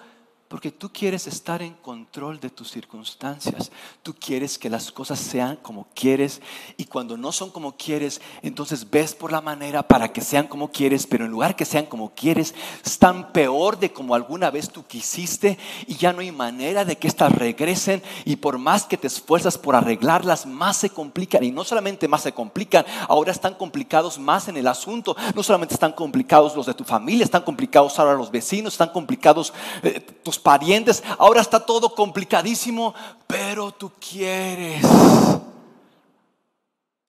[0.48, 3.72] porque tú quieres estar en control de tus circunstancias.
[4.02, 6.40] Tú quieres que las cosas sean como quieres.
[6.76, 10.70] Y cuando no son como quieres, entonces ves por la manera para que sean como
[10.70, 11.07] quieres.
[11.07, 12.54] Pero en lugar que sean como quieres,
[12.85, 15.59] están peor de como alguna vez tú quisiste.
[15.87, 18.02] Y ya no hay manera de que éstas regresen.
[18.24, 21.42] Y por más que te esfuerzas por arreglarlas, más se complican.
[21.42, 25.16] Y no solamente más se complican, ahora están complicados más en el asunto.
[25.35, 29.52] No solamente están complicados los de tu familia, están complicados ahora los vecinos, están complicados
[29.83, 32.94] eh, tus parientes, ahora está todo complicadísimo,
[33.27, 34.85] pero tú quieres.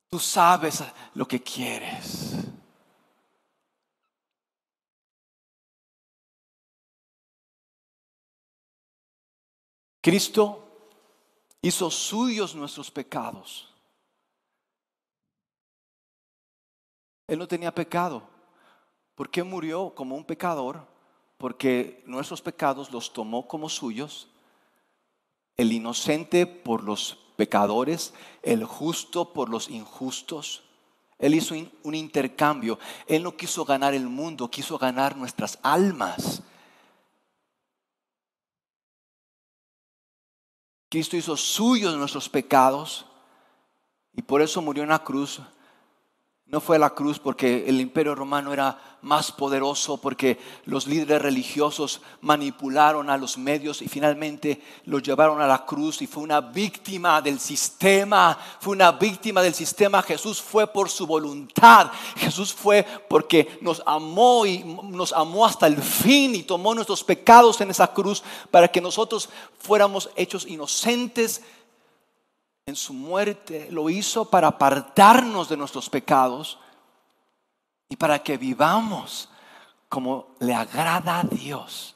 [0.09, 0.83] Tú sabes
[1.13, 2.35] lo que quieres.
[10.01, 10.63] Cristo
[11.63, 13.73] hizo suyos nuestros pecados.
[17.27, 18.21] Él no tenía pecado.
[19.15, 20.94] ¿Por qué murió como un pecador?
[21.37, 24.27] Porque nuestros pecados los tomó como suyos,
[25.57, 30.63] el inocente por los pecadores, el justo por los injustos.
[31.17, 32.77] Él hizo un intercambio.
[33.07, 36.41] Él no quiso ganar el mundo, quiso ganar nuestras almas.
[40.89, 43.05] Cristo hizo suyos nuestros pecados
[44.13, 45.41] y por eso murió en la cruz
[46.47, 51.21] no fue a la cruz porque el imperio romano era más poderoso, porque los líderes
[51.21, 56.41] religiosos manipularon a los medios y finalmente lo llevaron a la cruz y fue una
[56.41, 60.03] víctima del sistema, fue una víctima del sistema.
[60.03, 65.81] Jesús fue por su voluntad, Jesús fue porque nos amó y nos amó hasta el
[65.81, 71.41] fin y tomó nuestros pecados en esa cruz para que nosotros fuéramos hechos inocentes
[72.67, 76.57] en su muerte lo hizo para apartarnos de nuestros pecados
[77.89, 79.29] y para que vivamos
[79.87, 81.95] como le agrada a Dios.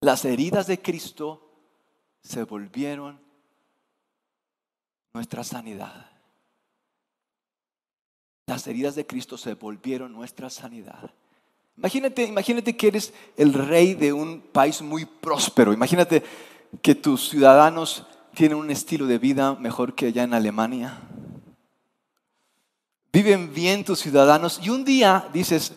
[0.00, 1.42] Las heridas de Cristo
[2.22, 3.20] se volvieron
[5.12, 6.08] nuestra sanidad.
[8.46, 11.10] Las heridas de Cristo se volvieron nuestra sanidad.
[11.76, 15.72] Imagínate, imagínate que eres el rey de un país muy próspero.
[15.72, 16.22] Imagínate
[16.82, 21.00] que tus ciudadanos tienen un estilo de vida mejor que allá en Alemania?
[23.12, 25.72] Viven bien tus ciudadanos y un día dices,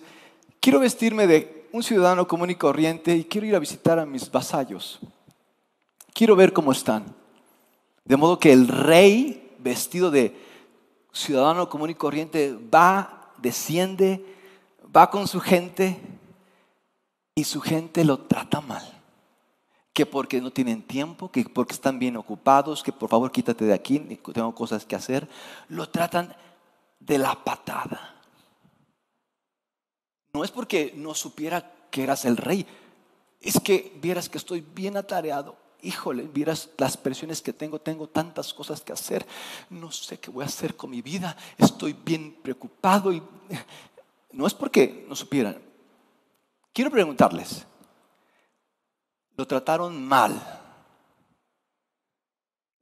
[0.59, 4.29] quiero vestirme de un ciudadano común y corriente y quiero ir a visitar a mis
[4.29, 4.99] vasallos.
[6.13, 7.15] Quiero ver cómo están.
[8.03, 10.35] De modo que el rey vestido de
[11.13, 14.25] ciudadano común y corriente va, desciende,
[14.95, 15.97] va con su gente
[17.35, 18.98] y su gente lo trata mal
[19.99, 23.73] que porque no tienen tiempo, que porque están bien ocupados, que por favor quítate de
[23.73, 23.99] aquí,
[24.33, 25.27] tengo cosas que hacer,
[25.67, 26.33] lo tratan
[27.01, 28.15] de la patada.
[30.31, 32.65] No es porque no supiera que eras el rey,
[33.41, 35.57] es que vieras que estoy bien atareado.
[35.81, 39.25] Híjole, vieras las presiones que tengo, tengo tantas cosas que hacer,
[39.69, 43.21] no sé qué voy a hacer con mi vida, estoy bien preocupado y
[44.31, 45.57] no es porque no supieran.
[46.71, 47.65] Quiero preguntarles,
[49.39, 50.33] lo trataron mal.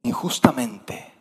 [0.02, 1.14] injustamente.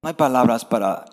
[0.00, 1.04] No hay palabras para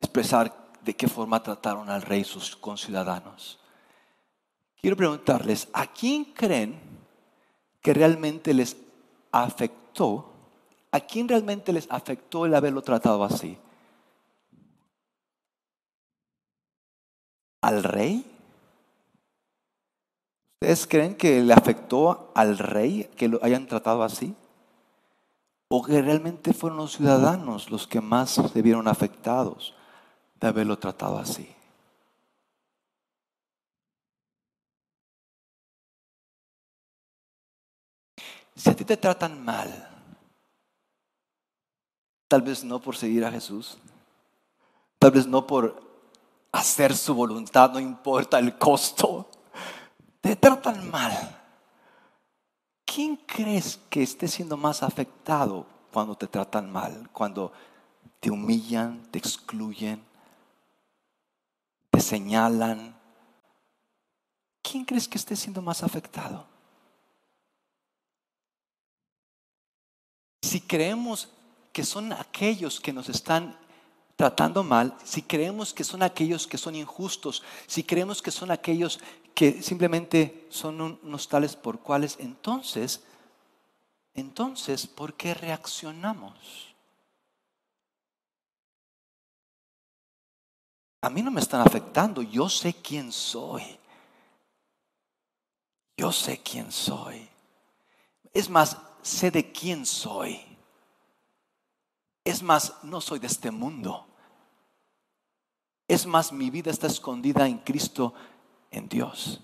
[0.00, 3.58] expresar de qué forma trataron al rey sus conciudadanos.
[4.80, 6.80] Quiero preguntarles, ¿a quién creen
[7.82, 8.78] que realmente les
[9.30, 10.32] afectó?
[10.90, 13.58] ¿A quién realmente les afectó el haberlo tratado así?
[17.62, 18.26] ¿Al rey?
[20.60, 24.34] ¿Ustedes creen que le afectó al rey que lo hayan tratado así?
[25.68, 29.74] ¿O que realmente fueron los ciudadanos los que más se vieron afectados
[30.40, 31.54] de haberlo tratado así?
[38.54, 39.88] Si a ti te tratan mal,
[42.28, 43.78] tal vez no por seguir a Jesús,
[44.98, 45.91] tal vez no por
[46.52, 49.30] hacer su voluntad, no importa el costo,
[50.20, 51.40] te tratan mal.
[52.84, 57.08] ¿Quién crees que esté siendo más afectado cuando te tratan mal?
[57.12, 57.52] Cuando
[58.20, 60.04] te humillan, te excluyen,
[61.90, 62.94] te señalan.
[64.62, 66.52] ¿Quién crees que esté siendo más afectado?
[70.52, 71.30] si creemos
[71.72, 73.58] que son aquellos que nos están
[74.16, 79.00] tratando mal, si creemos que son aquellos que son injustos, si creemos que son aquellos
[79.34, 83.02] que simplemente son unos tales por cuales, entonces,
[84.14, 86.72] entonces, ¿por qué reaccionamos?
[91.00, 93.62] A mí no me están afectando, yo sé quién soy.
[95.96, 97.28] Yo sé quién soy.
[98.32, 100.51] Es más, sé de quién soy.
[102.24, 104.06] Es más, no soy de este mundo.
[105.88, 108.14] Es más, mi vida está escondida en Cristo,
[108.70, 109.40] en Dios.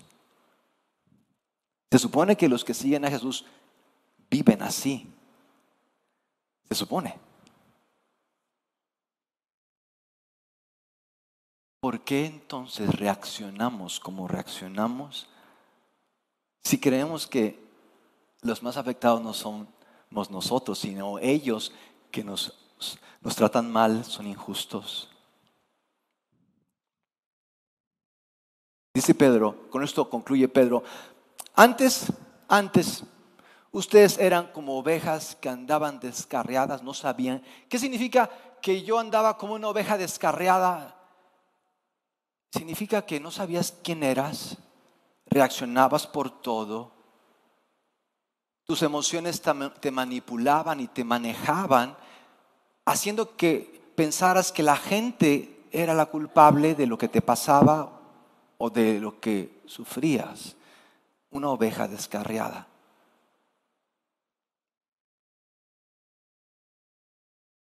[1.91, 3.45] Se supone que los que siguen a Jesús
[4.29, 5.07] viven así.
[6.67, 7.19] Se supone.
[11.79, 15.29] ¿Por qué entonces reaccionamos como reaccionamos
[16.63, 17.59] si creemos que
[18.41, 21.73] los más afectados no somos nosotros, sino ellos
[22.11, 22.68] que nos,
[23.21, 25.09] nos tratan mal, son injustos.
[28.93, 30.83] Dice Pedro, con esto concluye Pedro,
[31.55, 32.11] antes,
[32.47, 33.03] antes,
[33.71, 37.43] ustedes eran como ovejas que andaban descarriadas, no sabían.
[37.69, 38.29] ¿Qué significa
[38.61, 40.95] que yo andaba como una oveja descarriada?
[42.51, 44.57] Significa que no sabías quién eras,
[45.27, 46.99] reaccionabas por todo
[48.69, 49.41] tus emociones
[49.81, 51.97] te manipulaban y te manejaban,
[52.89, 58.01] haciendo que pensaras que la gente era la culpable de lo que te pasaba
[58.57, 60.55] o de lo que sufrías.
[61.31, 62.67] Una oveja descarriada.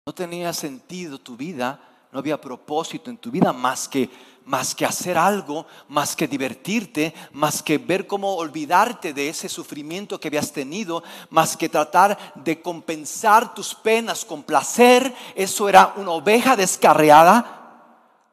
[0.05, 1.82] No tenía sentido tu vida,
[2.13, 4.09] no había propósito en tu vida más que
[4.47, 10.19] más que hacer algo, más que divertirte, más que ver cómo olvidarte de ese sufrimiento
[10.19, 16.11] que habías tenido, más que tratar de compensar tus penas con placer, eso era una
[16.11, 17.53] oveja descarriada.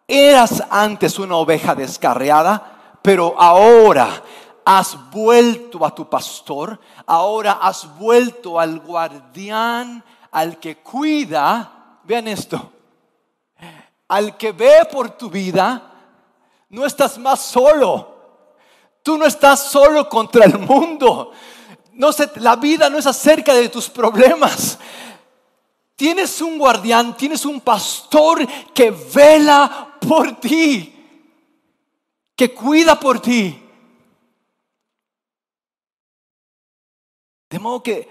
[0.07, 4.23] Eras antes una oveja descarriada, pero ahora
[4.65, 12.71] has vuelto a tu pastor, ahora has vuelto al guardián, al que cuida, vean esto,
[14.07, 15.91] al que ve por tu vida,
[16.75, 18.13] no estás más solo.
[19.03, 21.31] Tú no estás solo contra el mundo.
[21.93, 24.77] No la vida no es acerca de tus problemas.
[25.95, 28.45] Tienes un guardián, tienes un pastor
[28.75, 30.93] que vela por ti,
[32.35, 33.63] que cuida por ti.
[37.49, 38.09] De modo que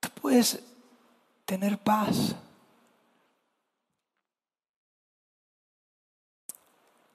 [0.00, 0.58] tú puedes
[1.44, 2.34] tener paz.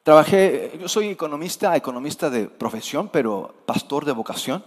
[0.08, 4.64] Trabajé, yo soy economista, economista de profesión, pero pastor de vocación.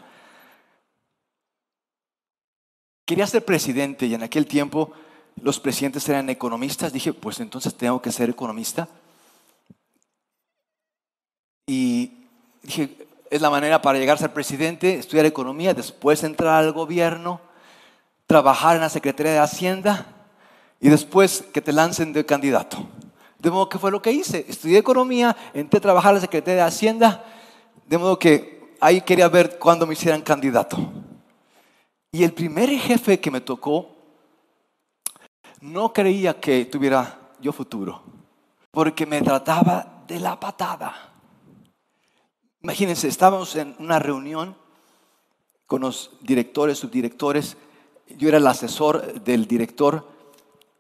[3.07, 4.93] Quería ser presidente y en aquel tiempo
[5.41, 6.93] los presidentes eran economistas.
[6.93, 8.87] Dije, pues entonces tengo que ser economista.
[11.67, 12.13] Y
[12.63, 17.41] dije, es la manera para llegar a ser presidente, estudiar economía, después entrar al gobierno,
[18.27, 20.07] trabajar en la Secretaría de Hacienda
[20.81, 22.87] y después que te lancen de candidato.
[23.41, 24.45] De modo que fue lo que hice.
[24.49, 27.25] Estudié economía, entré a trabajar en la Secretaría de Hacienda,
[27.87, 30.77] de modo que ahí quería ver cuándo me hicieran candidato.
[32.13, 33.97] Y el primer jefe que me tocó
[35.61, 38.03] no creía que tuviera yo futuro,
[38.71, 40.95] porque me trataba de la patada.
[42.63, 44.55] Imagínense, estábamos en una reunión
[45.67, 47.57] con los directores, subdirectores.
[48.19, 50.07] Yo era el asesor del director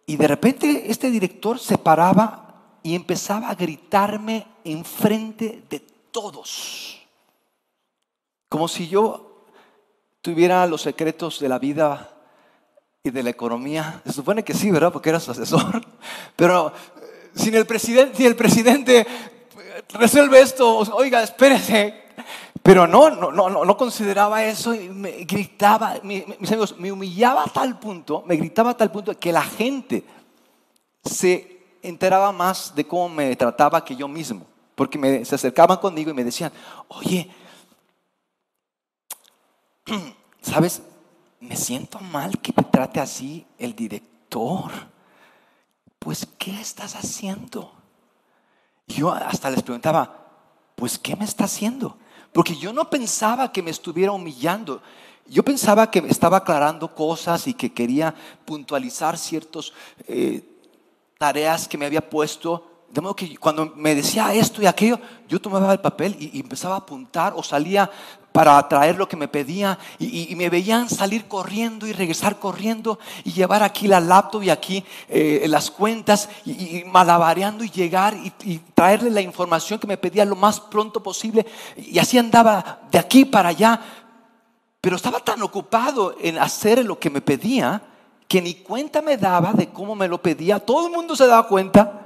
[0.04, 2.49] y de repente este director se paraba
[2.82, 7.00] y empezaba a gritarme enfrente de todos.
[8.48, 9.44] Como si yo
[10.22, 12.10] tuviera los secretos de la vida
[13.02, 14.02] y de la economía.
[14.04, 14.92] Se supone que sí, ¿verdad?
[14.92, 15.80] Porque era su asesor.
[16.36, 19.06] Pero eh, sin el presidente, si el presidente
[19.90, 22.02] resuelve esto, oiga, espérese.
[22.62, 27.46] Pero no, no, no, no consideraba eso y me gritaba, mis amigos, me humillaba a
[27.46, 30.04] tal punto, me gritaba a tal punto que la gente
[31.02, 34.46] se enteraba más de cómo me trataba que yo mismo.
[34.74, 36.52] Porque me, se acercaban conmigo y me decían,
[36.88, 37.30] oye,
[40.40, 40.82] ¿sabes?
[41.40, 44.70] Me siento mal que te trate así el director.
[45.98, 47.72] Pues, ¿qué estás haciendo?
[48.86, 50.26] Yo hasta les preguntaba,
[50.76, 51.96] pues, ¿qué me está haciendo?
[52.32, 54.82] Porque yo no pensaba que me estuviera humillando.
[55.26, 58.14] Yo pensaba que estaba aclarando cosas y que quería
[58.44, 59.72] puntualizar ciertas
[60.08, 60.42] eh,
[61.20, 64.98] tareas que me había puesto de modo que cuando me decía esto y aquello,
[65.28, 67.90] yo tomaba el papel y, empezaba a apuntar o salía
[68.32, 73.32] para traer lo que me pedía y, me veían salir corriendo y regresar corriendo y
[73.32, 79.10] llevar aquí la laptop y aquí eh, las cuentas y, malabareando y llegar y, traerle
[79.10, 81.44] la información que me pedía lo más pronto posible
[81.76, 83.78] y así andaba de aquí para allá.
[84.80, 87.89] Pero estaba tan ocupado en hacer lo que me pedía
[88.30, 90.58] que ni cuenta me daba de cómo me lo pedía.
[90.58, 92.00] Todo el mundo se daba cuenta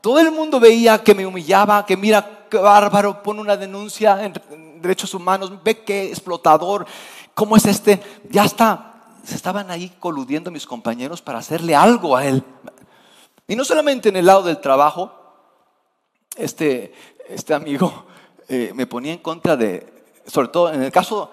[0.00, 4.80] todo el mundo veía que me humillaba, que mira, qué bárbaro, pone una denuncia en
[4.80, 6.86] derechos humanos, ve qué explotador,
[7.34, 8.00] cómo es este.
[8.30, 12.44] Ya está, se estaban ahí coludiendo mis compañeros para hacerle algo a él.
[13.48, 15.12] Y no solamente en el lado del trabajo,
[16.36, 16.94] este,
[17.28, 18.06] este amigo
[18.48, 21.32] eh, me ponía en contra de, sobre todo en el caso,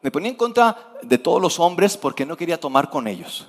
[0.00, 3.48] me ponía en contra de todos los hombres porque no quería tomar con ellos.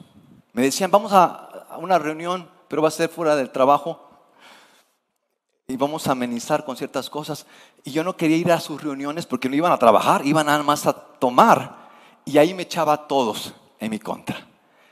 [0.54, 4.08] Me decían, vamos a, una reunión, pero va a ser fuera del trabajo
[5.68, 7.46] y vamos a amenizar con ciertas cosas.
[7.84, 10.64] Y yo no quería ir a sus reuniones porque no iban a trabajar, iban nada
[10.64, 11.90] más a tomar.
[12.26, 14.48] Y ahí me echaba a todos en mi contra.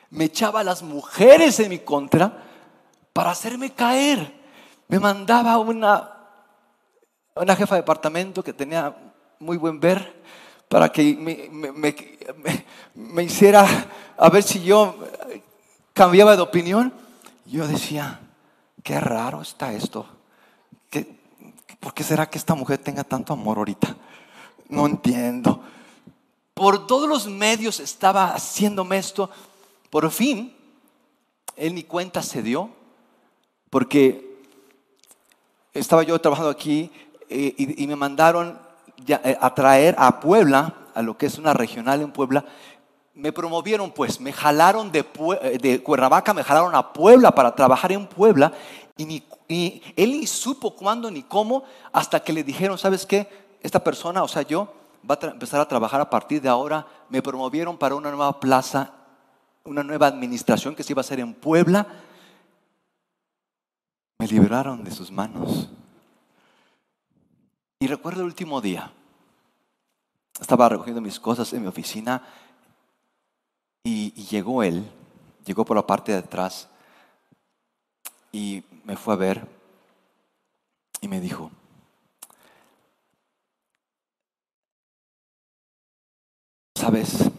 [0.09, 2.43] Me echaba a las mujeres en mi contra
[3.11, 4.39] para hacerme caer.
[4.87, 6.11] Me mandaba una,
[7.35, 8.95] una jefa de departamento que tenía
[9.39, 10.23] muy buen ver
[10.69, 11.15] para que
[12.93, 13.65] me hiciera
[14.17, 14.95] a ver si yo
[15.97, 16.93] cambiaba de opinión.
[17.45, 18.21] Yo decía,
[18.83, 20.05] qué raro está esto
[21.79, 23.95] ¿Por qué será que esta mujer tenga tanto amor ahorita?
[24.69, 25.61] No entiendo.
[26.53, 29.29] Por todos los medios estaba haciéndome esto.
[29.89, 30.55] Por fin,
[31.55, 32.69] él ni cuenta se dio,
[33.69, 34.41] porque
[35.73, 36.91] estaba yo trabajando aquí
[37.29, 38.59] eh, y, me mandaron
[39.07, 42.43] eh, a traer a Puebla, a lo que es una regional en Puebla.
[43.17, 45.03] Me promovieron pues, me jalaron de,
[45.41, 48.53] eh, de Cuernavaca, me jalaron a Puebla para trabajar en Puebla
[48.95, 53.27] y ni él ni supo cuándo ni cómo hasta que le dijeron, ¿sabes qué?
[53.61, 54.71] Esta persona, o sea, yo,
[55.09, 56.85] va a empezar a trabajar a partir de ahora.
[57.09, 58.93] Me promovieron para una nueva plaza,
[59.63, 61.87] una nueva administración que se iba a hacer en Puebla.
[64.19, 65.69] Me liberaron de sus manos.
[67.79, 68.91] Y recuerdo el último día.
[70.39, 72.21] Estaba recogiendo mis cosas en mi oficina
[73.87, 74.91] y, llegó él,
[75.45, 76.67] llegó por la parte de atrás
[78.33, 79.47] y me fue a ver
[80.99, 81.49] y me dijo,
[86.75, 87.31] sabes,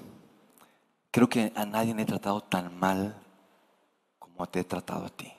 [1.10, 3.20] creo que a nadie me he tratado tan mal
[4.18, 5.30] como te he tratado a ti.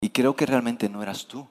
[0.00, 1.48] Y creo que realmente no eras tú.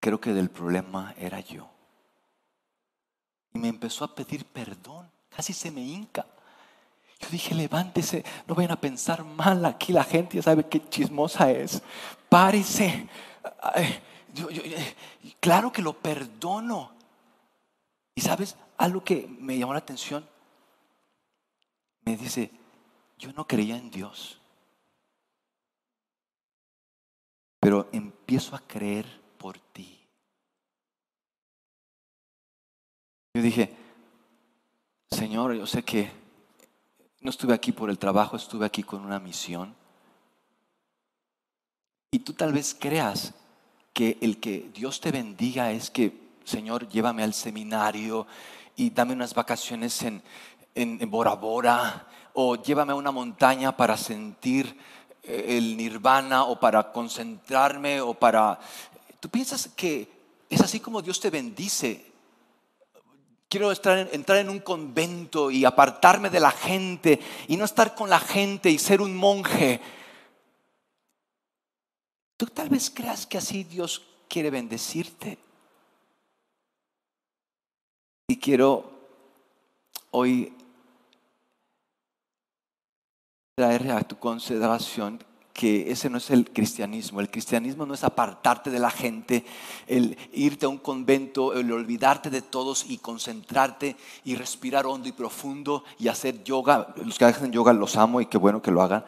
[0.00, 1.75] Creo que del problema era yo.
[3.56, 5.10] Y me empezó a pedir perdón.
[5.34, 6.26] Casi se me hinca.
[7.18, 11.50] Yo dije, levántese, no vayan a pensar mal aquí, la gente ya sabe qué chismosa
[11.50, 11.82] es.
[12.28, 13.08] Párese.
[15.40, 16.90] claro que lo perdono.
[18.14, 20.28] Y sabes, algo que me llamó la atención,
[22.04, 22.50] me dice,
[23.18, 24.38] yo no creía en Dios,
[27.58, 29.06] pero empiezo a creer
[29.38, 30.05] por ti.
[33.36, 33.70] Yo dije,
[35.10, 36.10] Señor, yo sé que
[37.20, 39.74] no estuve aquí por el trabajo, estuve aquí con una misión.
[42.10, 43.34] Y tú tal vez creas
[43.92, 48.26] que el que Dios te bendiga es que, Señor, llévame al seminario
[48.74, 50.22] y dame unas vacaciones en,
[50.74, 54.78] en, Bora Bora o llévame a una montaña para sentir
[55.22, 58.58] eh, el nirvana o para concentrarme o para...
[59.20, 60.08] Tú piensas que
[60.48, 62.05] es así como Dios te bendice.
[63.48, 68.18] Quiero entrar en un convento y apartarme de la gente y no estar con la
[68.18, 69.80] gente y ser un monje.
[72.36, 75.38] Tú tal vez creas que así Dios quiere bendecirte.
[78.28, 78.90] Y quiero
[80.10, 80.52] hoy
[83.54, 85.22] traer a tu consideración
[85.56, 87.18] que ese no es el cristianismo.
[87.18, 89.42] El cristianismo no es apartarte de la gente,
[89.86, 95.12] el irte a un convento, el olvidarte de todos y concentrarte y respirar hondo y
[95.12, 96.94] profundo y hacer yoga.
[97.02, 99.06] Los que hacen yoga los amo y qué bueno que lo hagan.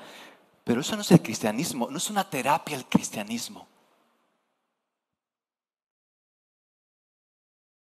[0.64, 3.66] Pero eso no es el cristianismo, no es una terapia el cristianismo.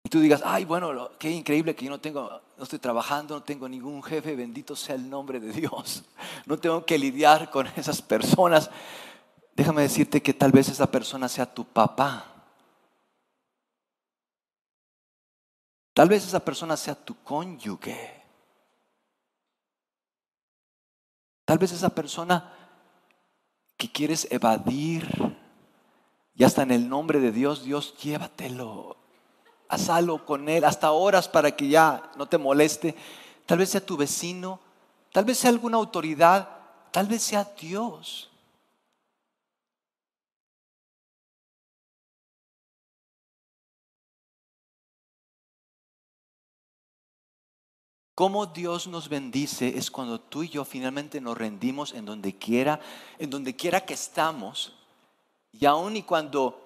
[0.05, 3.41] Y tú digas, ay, bueno, qué increíble que yo no tengo, no estoy trabajando, no
[3.41, 6.03] tengo ningún jefe, bendito sea el nombre de Dios.
[6.45, 8.69] No tengo que lidiar con esas personas.
[9.55, 12.23] Déjame decirte que tal vez esa persona sea tu papá.
[15.95, 18.23] Tal vez esa persona sea tu cónyuge.
[21.45, 22.53] Tal vez esa persona
[23.75, 25.35] que quieres evadir,
[26.35, 28.97] y hasta en el nombre de Dios, Dios, llévatelo
[29.67, 32.95] haz algo con él, hasta horas para que ya no te moleste.
[33.45, 34.59] Tal vez sea tu vecino,
[35.11, 36.49] tal vez sea alguna autoridad,
[36.91, 38.29] tal vez sea Dios.
[48.15, 52.79] Cómo Dios nos bendice es cuando tú y yo finalmente nos rendimos en donde quiera,
[53.19, 54.73] en donde quiera que estamos,
[55.51, 56.64] y aun y cuando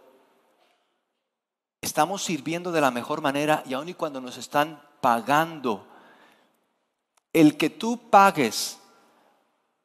[1.81, 5.87] estamos sirviendo de la mejor manera y aun y cuando nos están pagando,
[7.33, 8.79] el que tú pagues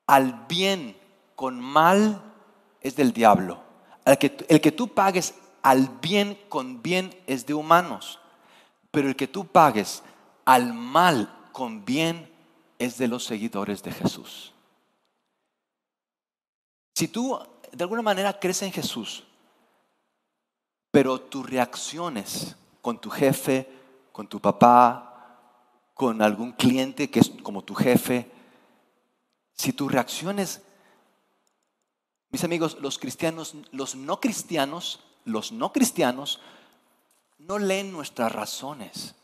[0.06, 0.96] al bien
[1.36, 2.22] con mal
[2.80, 3.62] es del diablo.
[4.04, 8.20] El que, el que tú pagues al bien con bien es de humanos.
[8.90, 10.02] Pero el que tú pagues
[10.44, 12.30] al mal con bien
[12.78, 14.52] es de los seguidores de Jesús.
[16.94, 17.38] Si tú
[17.72, 19.24] de alguna manera crees en Jesús,
[20.94, 23.68] pero tus reacciones con tu jefe,
[24.12, 25.40] con tu papá,
[25.92, 28.30] con algún cliente que es como tu jefe,
[29.54, 30.62] si tus reacciones,
[32.30, 36.38] mis amigos, los cristianos, los no cristianos, los no cristianos,
[37.38, 39.16] no leen nuestras razones.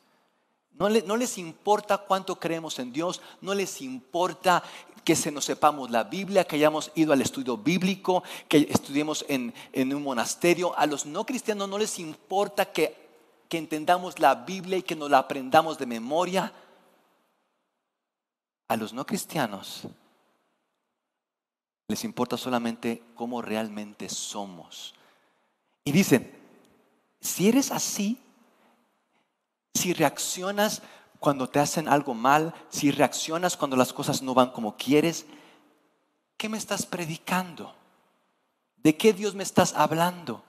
[0.80, 4.62] No, les importa cuánto creemos en Dios, no les importa
[5.04, 9.52] que se nos sepamos la Biblia, que hayamos ido al estudio bíblico, que estudiemos en,
[9.74, 10.74] un monasterio.
[10.78, 12.96] A los no cristianos no les importa que,
[13.50, 16.50] que entendamos la Biblia y que nos la aprendamos de memoria.
[18.66, 19.82] A los no cristianos
[21.88, 24.94] les importa solamente cómo realmente somos.
[25.84, 26.32] Y dicen,
[27.20, 28.18] si eres así,
[29.74, 30.82] si reaccionas
[31.18, 35.26] cuando te hacen algo mal, si reaccionas cuando las cosas no van como quieres,
[36.36, 37.74] ¿qué me estás predicando?
[38.76, 40.42] ¿De qué Dios me estás hablando?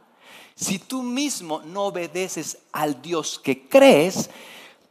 [0.55, 4.29] Si tú mismo no obedeces al Dios que crees,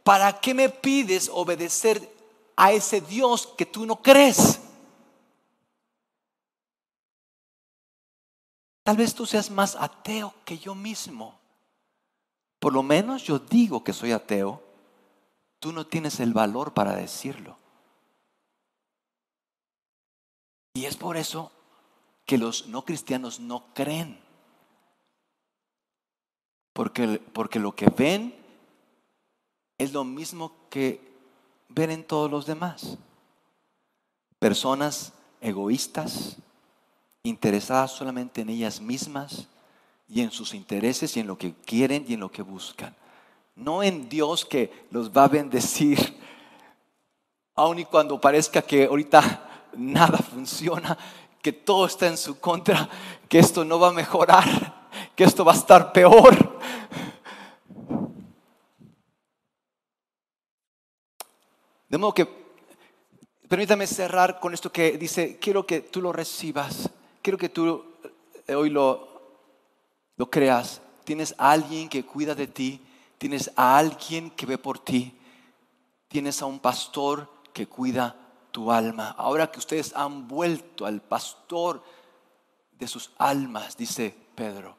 [0.03, 2.13] ¿para qué me pides obedecer
[2.55, 4.59] a ese Dios que tú no crees?
[8.83, 11.40] Tal vez tú seas más ateo que yo mismo.
[12.61, 14.71] Por lo menos yo digo que soy ateo
[15.61, 17.55] Tú no tienes el valor para decirlo.
[20.73, 21.51] Y es por eso
[22.25, 24.19] que los no cristianos no creen.
[26.73, 28.35] Porque, porque lo que ven
[29.77, 31.15] es lo mismo que
[31.69, 32.97] ven en todos los demás.
[34.39, 36.37] Personas egoístas,
[37.21, 39.47] interesadas solamente en ellas mismas
[40.11, 42.95] y en sus intereses y en lo que quieren y en lo que buscan
[43.55, 46.19] no en Dios que los va a bendecir,
[47.55, 50.97] aun y cuando parezca que ahorita nada funciona,
[51.41, 52.89] que todo está en su contra,
[53.27, 56.59] que esto no va a mejorar, que esto va a estar peor.
[61.89, 62.27] De modo que,
[63.49, 66.89] permítame cerrar con esto que dice, quiero que tú lo recibas,
[67.21, 67.83] quiero que tú
[68.47, 69.10] eh, hoy lo,
[70.21, 70.81] lo creas.
[71.03, 72.79] Tienes a alguien que cuida de ti,
[73.21, 75.15] Tienes a alguien que ve por ti.
[76.07, 78.15] Tienes a un pastor que cuida
[78.51, 79.09] tu alma.
[79.15, 81.83] Ahora que ustedes han vuelto al pastor
[82.71, 84.75] de sus almas, dice Pedro.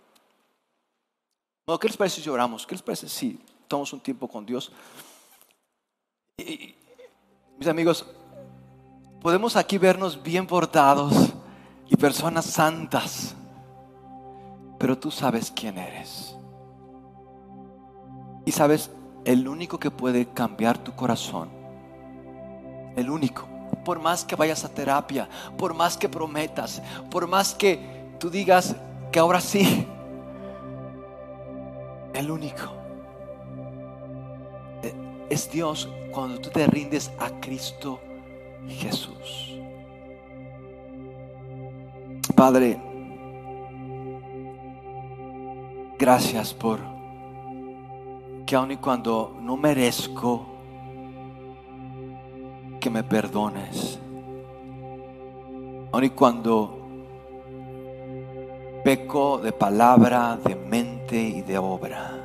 [1.81, 2.67] ¿Qué les parece si oramos?
[2.67, 3.39] ¿Qué les parece si
[3.69, 4.73] tomamos un tiempo con Dios?
[7.57, 8.05] mis amigos,
[9.21, 11.15] podemos aquí vernos bien portados
[11.89, 13.37] y personas santas,
[14.83, 16.35] pero tú sabes quién eres.
[18.45, 18.91] Y sabes,
[19.25, 21.51] el único que puede cambiar tu corazón,
[22.97, 23.47] el único,
[23.85, 28.75] por más que vayas a terapia, por más que prometas, por más que tú digas
[29.13, 29.87] que ahora sí,
[32.13, 32.73] el único
[34.83, 34.93] eh,
[35.31, 38.01] es Dios cuando tú te rindes a Cristo
[38.67, 39.61] Jesús.
[42.35, 42.92] Padre,
[46.03, 46.81] gracias por
[48.45, 50.45] que aun y cuando no merezco
[52.81, 54.01] que me perdones,
[55.93, 56.77] aun y cuando
[58.83, 62.19] peco de palabra, de mente y de obra,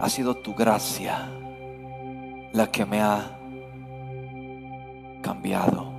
[0.00, 1.28] ha sido tu gracia
[2.54, 3.38] la que me ha
[5.20, 5.92] cambiado.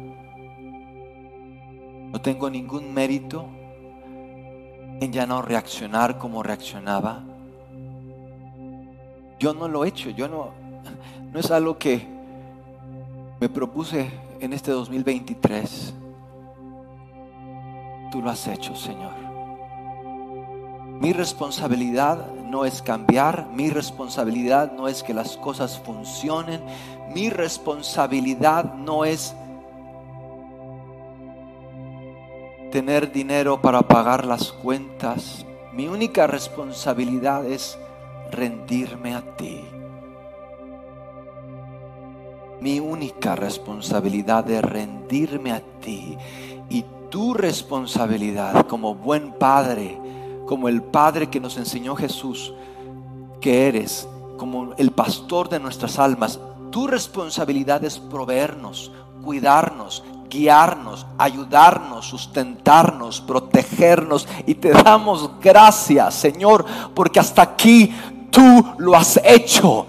[2.12, 3.62] No tengo ningún mérito
[5.12, 7.24] ya no reaccionar como reaccionaba.
[9.40, 10.52] Yo no lo he hecho, yo no,
[11.32, 12.08] no es algo que
[13.40, 15.94] me propuse en este 2023.
[18.12, 19.12] Tú lo has hecho, Señor.
[21.02, 26.62] Mi responsabilidad no es cambiar, mi responsabilidad no es que las cosas funcionen,
[27.14, 29.36] mi responsabilidad no es
[32.74, 35.46] tener dinero para pagar las cuentas.
[35.74, 37.78] Mi única responsabilidad es
[38.32, 39.64] rendirme a ti.
[42.62, 46.18] Mi única responsabilidad es rendirme a ti.
[46.68, 50.00] Y tu responsabilidad como buen padre,
[50.48, 52.56] como el padre que nos enseñó Jesús,
[53.40, 56.40] que eres, como el pastor de nuestras almas,
[56.72, 58.92] tu responsabilidad es proveernos,
[59.24, 60.04] cuidarnos,
[60.34, 64.28] guiarnos, ayudarnos, sustentarnos, protegernos.
[64.48, 67.94] Y te damos gracias, Señor, porque hasta aquí
[68.32, 69.86] tú lo has hecho.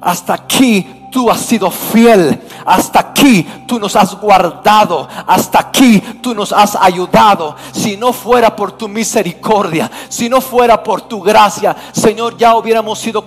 [0.00, 2.40] Hasta aquí tú has sido fiel.
[2.64, 5.08] Hasta aquí tú nos has guardado.
[5.26, 7.56] Hasta aquí tú nos has ayudado.
[7.72, 13.00] Si no fuera por tu misericordia, si no fuera por tu gracia, Señor, ya hubiéramos
[13.00, 13.26] sido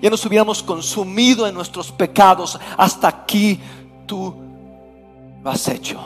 [0.00, 2.58] ya nos hubiéramos consumido en nuestros pecados.
[2.76, 3.60] Hasta aquí
[4.06, 4.47] tú
[5.48, 6.00] has hecho.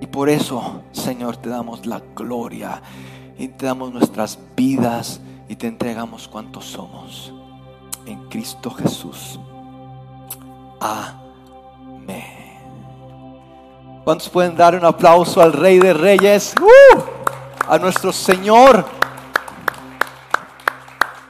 [0.00, 2.82] Y por eso, Señor, te damos la gloria
[3.38, 7.32] y te damos nuestras vidas y te entregamos cuantos somos
[8.06, 9.38] en Cristo Jesús.
[10.80, 12.44] Amén.
[14.04, 16.54] ¿Cuántos pueden dar un aplauso al Rey de Reyes?
[16.60, 17.00] ¡Uh!
[17.66, 18.84] A nuestro Señor,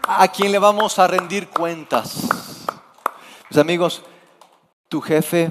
[0.03, 2.67] a quien le vamos a rendir cuentas.
[3.49, 4.03] Mis amigos,
[4.89, 5.51] tu jefe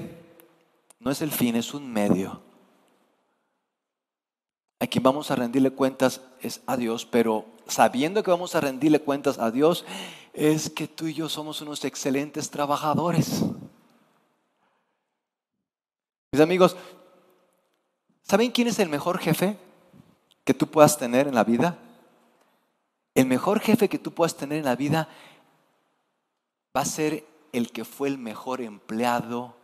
[0.99, 2.41] no es el fin, es un medio.
[4.79, 8.99] A quien vamos a rendirle cuentas es a Dios, pero sabiendo que vamos a rendirle
[8.99, 9.86] cuentas a Dios,
[10.34, 13.43] es que tú y yo somos unos excelentes trabajadores.
[16.31, 16.75] Mis amigos,
[18.23, 19.57] ¿saben quién es el mejor jefe
[20.43, 21.77] que tú puedas tener en la vida?
[23.13, 25.07] El mejor jefe que tú puedas tener en la vida
[26.75, 27.23] va a ser
[27.53, 29.55] el que fue el mejor empleado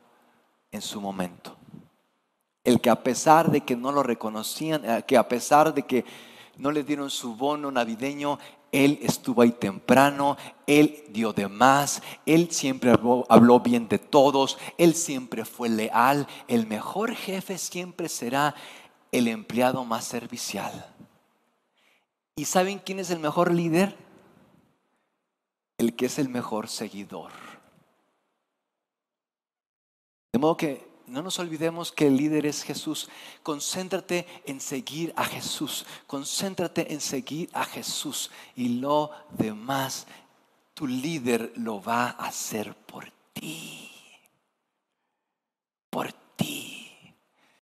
[0.72, 1.58] en su momento.
[2.64, 6.06] El que a pesar de que no lo reconocían, eh, que a pesar de que
[6.58, 8.38] no le dieron su bono navideño,
[8.72, 10.38] él estuvo ahí temprano,
[10.68, 16.28] Él dio de más, Él siempre habló, bien de todos, Él siempre fue leal.
[16.48, 18.54] El mejor jefe siempre será
[19.12, 20.94] el empleado más servicial.
[22.36, 23.98] ¿Y saben quién es el mejor líder?
[25.78, 27.32] El que es el mejor seguidor.
[30.32, 33.10] De modo que no nos olvidemos que el líder es Jesús.
[33.42, 35.86] Concéntrate en seguir a Jesús.
[36.06, 38.30] Concéntrate en seguir a Jesús.
[38.56, 40.06] Y lo demás,
[40.76, 43.92] tu líder lo va a hacer por ti.
[45.90, 46.14] Por